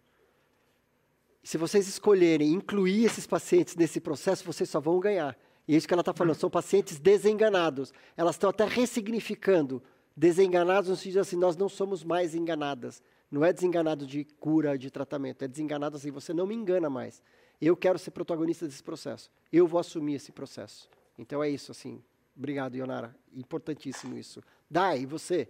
Se 1.42 1.58
vocês 1.58 1.88
escolherem 1.88 2.52
incluir 2.52 3.04
esses 3.04 3.26
pacientes 3.26 3.74
nesse 3.74 4.00
processo, 4.00 4.44
vocês 4.44 4.68
só 4.68 4.80
vão 4.80 5.00
ganhar. 5.00 5.36
E 5.66 5.74
é 5.74 5.76
isso 5.76 5.86
que 5.86 5.94
ela 5.94 6.02
está 6.02 6.12
falando, 6.12 6.34
são 6.34 6.50
pacientes 6.50 6.98
desenganados. 6.98 7.92
Elas 8.16 8.36
estão 8.36 8.50
até 8.50 8.64
ressignificando. 8.64 9.82
Desenganados 10.16 10.90
no 10.90 10.96
sentido 10.96 11.20
assim, 11.20 11.36
nós 11.36 11.56
não 11.56 11.68
somos 11.68 12.04
mais 12.04 12.34
enganadas. 12.34 13.02
Não 13.30 13.44
é 13.44 13.52
desenganado 13.52 14.06
de 14.06 14.24
cura, 14.38 14.76
de 14.76 14.90
tratamento, 14.90 15.42
é 15.42 15.48
desenganado 15.48 15.96
assim, 15.96 16.10
você 16.10 16.34
não 16.34 16.46
me 16.46 16.54
engana 16.54 16.90
mais. 16.90 17.22
Eu 17.60 17.76
quero 17.76 17.98
ser 17.98 18.10
protagonista 18.10 18.66
desse 18.66 18.82
processo. 18.82 19.30
Eu 19.52 19.66
vou 19.66 19.80
assumir 19.80 20.14
esse 20.14 20.30
processo. 20.30 20.88
Então 21.16 21.42
é 21.42 21.48
isso, 21.48 21.72
assim. 21.72 22.02
Obrigado, 22.36 22.76
Ionara. 22.76 23.14
Importantíssimo 23.32 24.18
isso. 24.18 24.42
Dai, 24.72 25.04
você? 25.04 25.46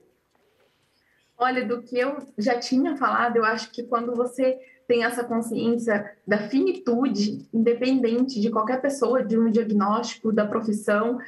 Olha, 1.38 1.64
do 1.64 1.80
que 1.80 1.96
eu 1.96 2.26
já 2.37 2.58
tinha 2.58 2.96
falado, 2.96 3.37
eu 3.37 3.44
acho 3.44 3.70
que 3.70 3.85
quando 3.85 4.16
você 4.16 4.58
tem 4.88 5.04
essa 5.04 5.22
consciência 5.22 6.12
da 6.26 6.48
finitude, 6.48 7.48
independente 7.54 8.40
de 8.40 8.50
qualquer 8.50 8.82
pessoa, 8.82 9.22
de 9.22 9.38
um 9.38 9.48
diagnóstico, 9.48 10.32
da 10.32 10.44
profissão, 10.44 11.20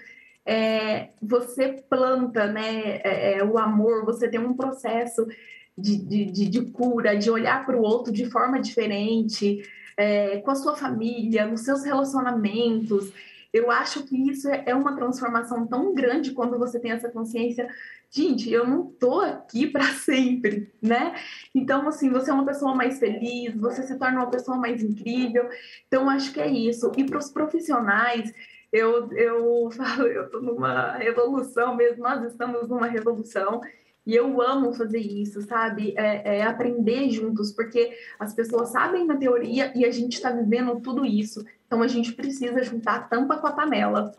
é, 0.45 1.11
você 1.23 1.85
planta 1.89 2.49
né, 2.49 2.97
é, 3.05 3.39
é 3.39 3.45
o 3.45 3.57
amor, 3.59 4.05
você 4.05 4.29
tem 4.29 4.41
um 4.41 4.55
processo 4.55 5.25
de, 5.79 5.97
de, 5.97 6.25
de, 6.25 6.47
de 6.49 6.63
cura, 6.73 7.17
de 7.17 7.31
olhar 7.31 7.65
para 7.65 7.77
o 7.77 7.83
outro 7.83 8.13
de 8.13 8.27
forma 8.27 8.61
diferente, 8.61 9.63
é, 9.97 10.39
com 10.39 10.51
a 10.51 10.57
sua 10.57 10.75
família, 10.75 11.47
nos 11.47 11.61
seus 11.61 11.85
relacionamentos. 11.85 13.13
Eu 13.55 13.71
acho 13.71 14.03
que 14.03 14.17
isso 14.29 14.49
é, 14.49 14.65
é 14.67 14.75
uma 14.75 14.97
transformação 14.97 15.65
tão 15.65 15.95
grande 15.95 16.33
quando 16.33 16.59
você 16.59 16.81
tem 16.81 16.91
essa 16.91 17.09
consciência. 17.09 17.73
Gente, 18.11 18.51
eu 18.53 18.67
não 18.67 18.87
tô 18.87 19.21
aqui 19.21 19.65
para 19.71 19.85
sempre, 19.93 20.73
né? 20.83 21.15
Então, 21.55 21.87
assim, 21.87 22.11
você 22.11 22.33
é 22.33 22.35
uma 22.35 22.45
pessoa 22.45 22.75
mais 22.75 22.99
feliz, 22.99 23.55
você 23.55 23.85
se 23.85 23.97
torna 23.97 24.19
uma 24.19 24.31
pessoa 24.31 24.57
mais 24.57 24.83
incrível. 24.83 25.49
Então, 25.87 26.11
acho 26.11 26.33
que 26.33 26.41
é 26.41 26.51
isso. 26.51 26.91
E 26.97 27.05
para 27.05 27.19
os 27.19 27.31
profissionais, 27.31 28.35
eu, 28.73 29.09
eu 29.13 29.71
falo, 29.77 30.09
eu 30.09 30.29
tô 30.29 30.41
numa 30.41 30.97
revolução 30.97 31.77
mesmo, 31.77 32.03
nós 32.03 32.25
estamos 32.25 32.69
numa 32.69 32.89
revolução. 32.89 33.61
E 34.05 34.17
eu 34.17 34.43
amo 34.43 34.75
fazer 34.75 34.99
isso, 34.99 35.41
sabe? 35.43 35.95
É, 35.97 36.39
é, 36.39 36.43
aprender 36.43 37.09
juntos, 37.11 37.53
porque 37.53 37.97
as 38.19 38.35
pessoas 38.35 38.71
sabem 38.71 39.07
na 39.07 39.17
teoria 39.17 39.73
e 39.75 39.85
a 39.85 39.91
gente 39.93 40.15
está 40.15 40.31
vivendo 40.31 40.81
tudo 40.81 41.07
isso. 41.07 41.43
Então 41.75 41.83
a 41.83 41.89
gente 41.89 42.13
precisa 42.13 42.63
juntar 42.63 42.95
a 42.95 43.01
tampa 43.01 43.37
com 43.37 43.49
a 43.49 43.53
panela. 43.53 44.13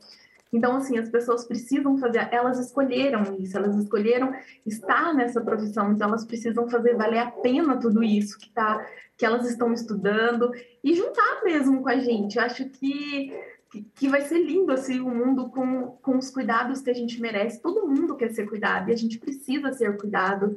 Então, 0.51 0.75
assim, 0.75 0.97
as 0.97 1.07
pessoas 1.07 1.45
precisam 1.45 1.97
fazer, 1.97 2.27
elas 2.33 2.59
escolheram 2.59 3.37
isso, 3.39 3.55
elas 3.55 3.77
escolheram 3.77 4.33
estar 4.65 5.13
nessa 5.13 5.39
profissão, 5.39 5.93
então 5.93 6.09
elas 6.09 6.25
precisam 6.25 6.69
fazer 6.69 6.97
valer 6.97 7.19
a 7.19 7.31
pena 7.31 7.79
tudo 7.79 8.03
isso 8.03 8.37
que, 8.37 8.49
tá, 8.49 8.85
que 9.15 9.25
elas 9.25 9.49
estão 9.49 9.71
estudando 9.71 10.51
e 10.83 10.93
juntar 10.95 11.43
mesmo 11.45 11.81
com 11.81 11.87
a 11.87 11.97
gente. 11.97 12.37
Eu 12.37 12.43
acho 12.43 12.65
que 12.69 13.33
que 13.93 14.07
vai 14.07 14.21
ser 14.21 14.39
lindo 14.39 14.71
assim 14.71 15.01
o 15.01 15.09
mundo 15.09 15.49
com, 15.49 15.97
com 16.01 16.17
os 16.17 16.29
cuidados 16.29 16.81
que 16.81 16.89
a 16.89 16.93
gente 16.93 17.19
merece. 17.19 17.61
Todo 17.61 17.87
mundo 17.87 18.15
quer 18.15 18.31
ser 18.31 18.47
cuidado 18.47 18.89
e 18.89 18.93
a 18.93 18.97
gente 18.97 19.17
precisa 19.17 19.73
ser 19.73 19.97
cuidado, 19.97 20.55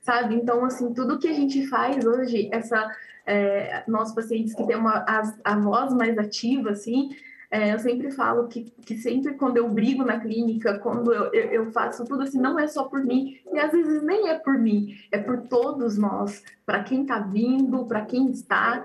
sabe? 0.00 0.34
Então, 0.34 0.64
assim, 0.64 0.92
tudo 0.92 1.18
que 1.18 1.28
a 1.28 1.32
gente 1.32 1.66
faz 1.66 2.04
hoje, 2.04 2.48
essa 2.52 2.90
é, 3.26 3.84
pacientes 4.14 4.54
que 4.54 4.66
têm 4.66 4.76
uma 4.76 5.04
a, 5.06 5.22
a 5.44 5.58
voz 5.58 5.92
mais 5.92 6.18
ativa, 6.18 6.70
assim, 6.70 7.10
é, 7.50 7.74
eu 7.74 7.78
sempre 7.80 8.10
falo 8.12 8.46
que, 8.46 8.72
que 8.86 8.96
sempre 8.96 9.34
quando 9.34 9.56
eu 9.56 9.68
brigo 9.68 10.04
na 10.04 10.20
clínica, 10.20 10.78
quando 10.78 11.12
eu, 11.12 11.32
eu, 11.32 11.50
eu, 11.50 11.72
faço 11.72 12.04
tudo 12.04 12.22
assim, 12.22 12.38
não 12.38 12.58
é 12.58 12.68
só 12.68 12.84
por 12.84 13.04
mim, 13.04 13.40
e 13.52 13.58
às 13.58 13.72
vezes 13.72 14.02
nem 14.02 14.28
é 14.28 14.38
por 14.38 14.56
mim, 14.56 14.94
é 15.10 15.18
por 15.18 15.48
todos 15.48 15.98
nós, 15.98 16.44
para 16.64 16.84
quem 16.84 17.02
está 17.02 17.18
vindo, 17.18 17.84
para 17.86 18.04
quem 18.04 18.30
está. 18.30 18.84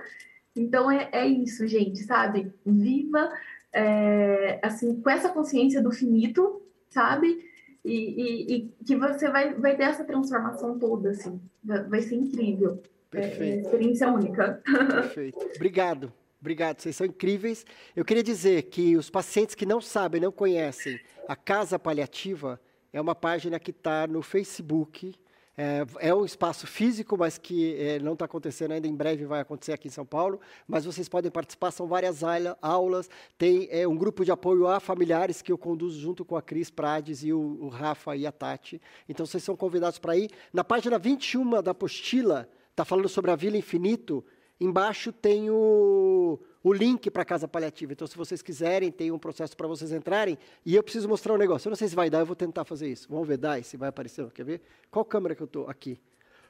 Então 0.55 0.89
é, 0.89 1.09
é 1.11 1.27
isso, 1.27 1.67
gente, 1.67 1.99
sabe? 1.99 2.51
Viva 2.65 3.31
é, 3.71 4.59
assim, 4.63 4.99
com 4.99 5.09
essa 5.09 5.29
consciência 5.29 5.81
do 5.81 5.91
finito, 5.91 6.61
sabe? 6.89 7.45
E, 7.85 7.93
e, 7.93 8.55
e, 8.55 8.73
que 8.83 8.95
você 8.95 9.29
vai, 9.29 9.53
vai 9.53 9.77
ter 9.77 9.83
essa 9.83 10.03
transformação 10.03 10.79
toda, 10.79 11.11
assim. 11.11 11.39
Vai 11.63 12.01
ser 12.01 12.15
incrível. 12.15 12.81
Perfeito. 13.11 13.43
É, 13.43 13.49
é 13.49 13.61
experiência 13.61 14.11
única. 14.11 14.61
Perfeito. 14.65 15.39
Obrigado. 15.55 16.11
Obrigado, 16.41 16.79
vocês 16.79 16.95
são 16.95 17.07
incríveis. 17.07 17.65
Eu 17.95 18.05
queria 18.05 18.21
dizer 18.21 18.63
que 18.63 18.95
os 18.95 19.09
pacientes 19.09 19.55
que 19.55 19.65
não 19.65 19.81
sabem, 19.81 20.21
não 20.21 20.31
conhecem, 20.31 20.99
a 21.27 21.35
Casa 21.35 21.79
Paliativa 21.79 22.59
é 22.93 23.01
uma 23.01 23.15
página 23.15 23.59
que 23.59 23.71
está 23.71 24.05
no 24.05 24.21
Facebook, 24.21 25.15
é, 25.57 25.85
é, 25.99 26.13
um 26.13 26.25
espaço 26.25 26.67
físico, 26.67 27.17
mas 27.17 27.37
que 27.37 27.75
é, 27.75 27.99
não 27.99 28.13
está 28.13 28.25
acontecendo 28.25 28.71
ainda, 28.71 28.87
em 28.87 28.95
breve 28.95 29.25
vai 29.25 29.39
acontecer 29.39 29.71
aqui 29.71 29.87
em 29.87 29.91
São 29.91 30.05
Paulo, 30.05 30.39
mas 30.67 30.83
vocês 30.83 31.07
podem 31.07 31.31
participar, 31.31 31.71
são 31.71 31.87
várias 31.87 32.21
aulas, 32.61 33.09
tem 33.37 33.67
é, 33.71 33.87
um 33.87 33.95
grupo 33.95 34.25
de 34.25 34.31
apoio 34.31 34.67
a 34.67 34.79
familiares 34.79 35.41
que 35.41 35.51
eu 35.51 35.57
conduzo 35.57 35.99
junto 35.99 36.25
com 36.25 36.35
a 36.35 36.41
Cris 36.41 36.69
Prades 36.69 37.23
e 37.23 37.31
o, 37.31 37.39
o 37.61 37.67
Rafa 37.69 38.15
e 38.15 38.27
a 38.27 38.31
Tati, 38.31 38.81
então 39.07 39.25
vocês 39.25 39.43
são 39.43 39.55
convidados 39.55 39.97
para 39.97 40.17
ir. 40.17 40.29
Na 40.51 40.63
página 40.63 40.99
21 40.99 41.61
da 41.61 41.71
apostila, 41.71 42.49
está 42.71 42.83
falando 42.83 43.07
sobre 43.07 43.31
a 43.31 43.35
Vila 43.35 43.57
Infinito, 43.57 44.25
embaixo 44.59 45.13
tem 45.13 45.49
o, 45.49 46.39
o 46.65 46.73
link 46.73 47.11
para 47.11 47.21
a 47.21 47.25
casa 47.25 47.47
paliativa. 47.47 47.93
Então, 47.93 48.07
se 48.07 48.17
vocês 48.17 48.41
quiserem, 48.41 48.91
tem 48.91 49.11
um 49.11 49.19
processo 49.19 49.55
para 49.55 49.67
vocês 49.67 49.91
entrarem. 49.91 50.35
E 50.65 50.73
eu 50.73 50.81
preciso 50.81 51.07
mostrar 51.07 51.35
um 51.35 51.37
negócio. 51.37 51.67
Eu 51.67 51.69
não 51.69 51.77
sei 51.77 51.87
se 51.87 51.95
vai 51.95 52.09
dar, 52.09 52.21
eu 52.21 52.25
vou 52.25 52.35
tentar 52.35 52.65
fazer 52.65 52.89
isso. 52.89 53.07
Vamos 53.07 53.27
ver, 53.27 53.37
dá, 53.37 53.61
se 53.61 53.77
vai 53.77 53.89
aparecer. 53.89 54.25
Quer 54.31 54.43
ver? 54.43 54.61
Qual 54.89 55.05
câmera 55.05 55.35
que 55.35 55.43
eu 55.43 55.45
estou? 55.45 55.69
Aqui. 55.69 56.01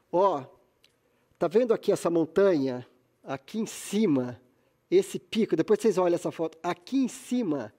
Ó, 0.09 0.41
tá 1.37 1.49
vendo 1.49 1.73
aqui 1.73 1.91
essa 1.91 2.09
montanha? 2.09 2.87
Aqui 3.25 3.59
em 3.59 3.65
cima, 3.65 4.39
esse 4.89 5.19
pico. 5.19 5.53
Depois 5.53 5.81
vocês 5.81 5.97
olham 5.97 6.15
essa 6.15 6.31
foto. 6.31 6.57
Aqui 6.63 6.95
em 6.95 7.09
cima, 7.09 7.73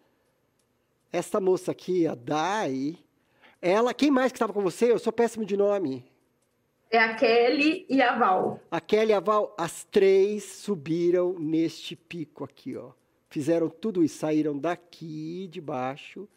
essa 1.10 1.40
moça 1.40 1.72
aqui, 1.72 2.06
a 2.06 2.14
Dai, 2.14 2.98
ela, 3.62 3.94
quem 3.94 4.10
mais 4.10 4.30
que 4.30 4.36
estava 4.36 4.52
com 4.52 4.60
você? 4.60 4.92
Eu 4.92 4.98
sou 4.98 5.10
péssimo 5.10 5.46
de 5.46 5.56
nome. 5.56 6.04
É 6.90 6.98
a 6.98 7.14
Kelly 7.14 7.84
e 7.88 8.00
a 8.00 8.16
Val. 8.16 8.60
A 8.70 8.80
Kelly 8.80 9.10
e 9.10 9.14
a 9.14 9.20
Val, 9.20 9.54
as 9.58 9.84
três 9.84 10.44
subiram 10.44 11.34
neste 11.38 11.96
pico 11.96 12.44
aqui, 12.44 12.76
ó. 12.76 12.92
Fizeram 13.28 13.68
tudo 13.68 14.04
isso, 14.04 14.18
saíram 14.18 14.56
daqui 14.56 15.48
de 15.48 15.60
baixo 15.60 16.28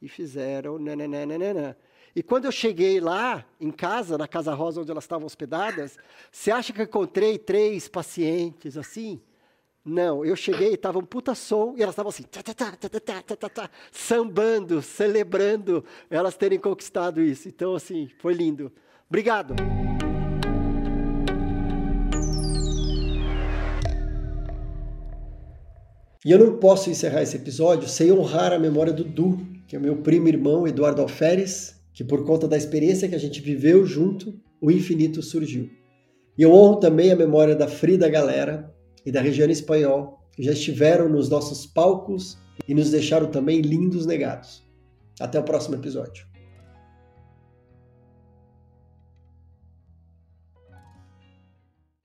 e 0.00 0.08
fizeram 0.08 0.78
nananana. 0.78 1.76
E 2.14 2.22
quando 2.22 2.46
eu 2.46 2.52
cheguei 2.52 2.98
lá, 3.00 3.44
em 3.60 3.70
casa, 3.70 4.16
na 4.16 4.26
Casa 4.26 4.54
Rosa, 4.54 4.80
onde 4.80 4.90
elas 4.90 5.04
estavam 5.04 5.26
hospedadas, 5.26 5.98
você 6.30 6.50
acha 6.50 6.72
que 6.72 6.80
eu 6.80 6.84
encontrei 6.84 7.36
três 7.38 7.88
pacientes 7.88 8.78
assim? 8.78 9.20
Não, 9.84 10.24
eu 10.24 10.34
cheguei, 10.34 10.74
estava 10.74 10.98
um 10.98 11.04
puta 11.04 11.34
som, 11.34 11.74
e 11.76 11.82
elas 11.82 11.92
estavam 11.92 12.10
assim, 12.10 12.24
tá, 12.24 12.42
tá, 12.42 13.48
tá, 13.48 13.70
sambando, 13.92 14.80
celebrando 14.82 15.84
elas 16.08 16.36
terem 16.36 16.58
conquistado 16.58 17.20
isso. 17.20 17.48
Então, 17.48 17.74
assim, 17.74 18.08
foi 18.18 18.34
lindo. 18.34 18.72
Obrigado. 19.08 19.54
E 26.26 26.32
eu 26.32 26.40
não 26.40 26.56
posso 26.58 26.90
encerrar 26.90 27.22
esse 27.22 27.36
episódio 27.36 27.88
sem 27.88 28.10
honrar 28.10 28.52
a 28.52 28.58
memória 28.58 28.92
do 28.92 29.04
Du, 29.04 29.46
que 29.68 29.76
é 29.76 29.78
meu 29.78 29.98
primo 29.98 30.26
irmão 30.26 30.66
Eduardo 30.66 31.00
Alferes, 31.00 31.80
que 31.94 32.02
por 32.02 32.24
conta 32.24 32.48
da 32.48 32.56
experiência 32.56 33.08
que 33.08 33.14
a 33.14 33.18
gente 33.18 33.40
viveu 33.40 33.86
junto, 33.86 34.34
o 34.60 34.68
infinito 34.68 35.22
surgiu. 35.22 35.70
E 36.36 36.42
eu 36.42 36.52
honro 36.52 36.80
também 36.80 37.12
a 37.12 37.16
memória 37.16 37.54
da 37.54 37.68
Frida 37.68 38.08
Galera 38.08 38.74
e 39.06 39.12
da 39.12 39.20
Região 39.20 39.48
Espanhol, 39.48 40.18
que 40.32 40.42
já 40.42 40.50
estiveram 40.50 41.08
nos 41.08 41.28
nossos 41.28 41.64
palcos 41.64 42.36
e 42.66 42.74
nos 42.74 42.90
deixaram 42.90 43.28
também 43.28 43.60
lindos 43.60 44.04
negados. 44.04 44.64
Até 45.20 45.38
o 45.38 45.44
próximo 45.44 45.76
episódio. 45.76 46.25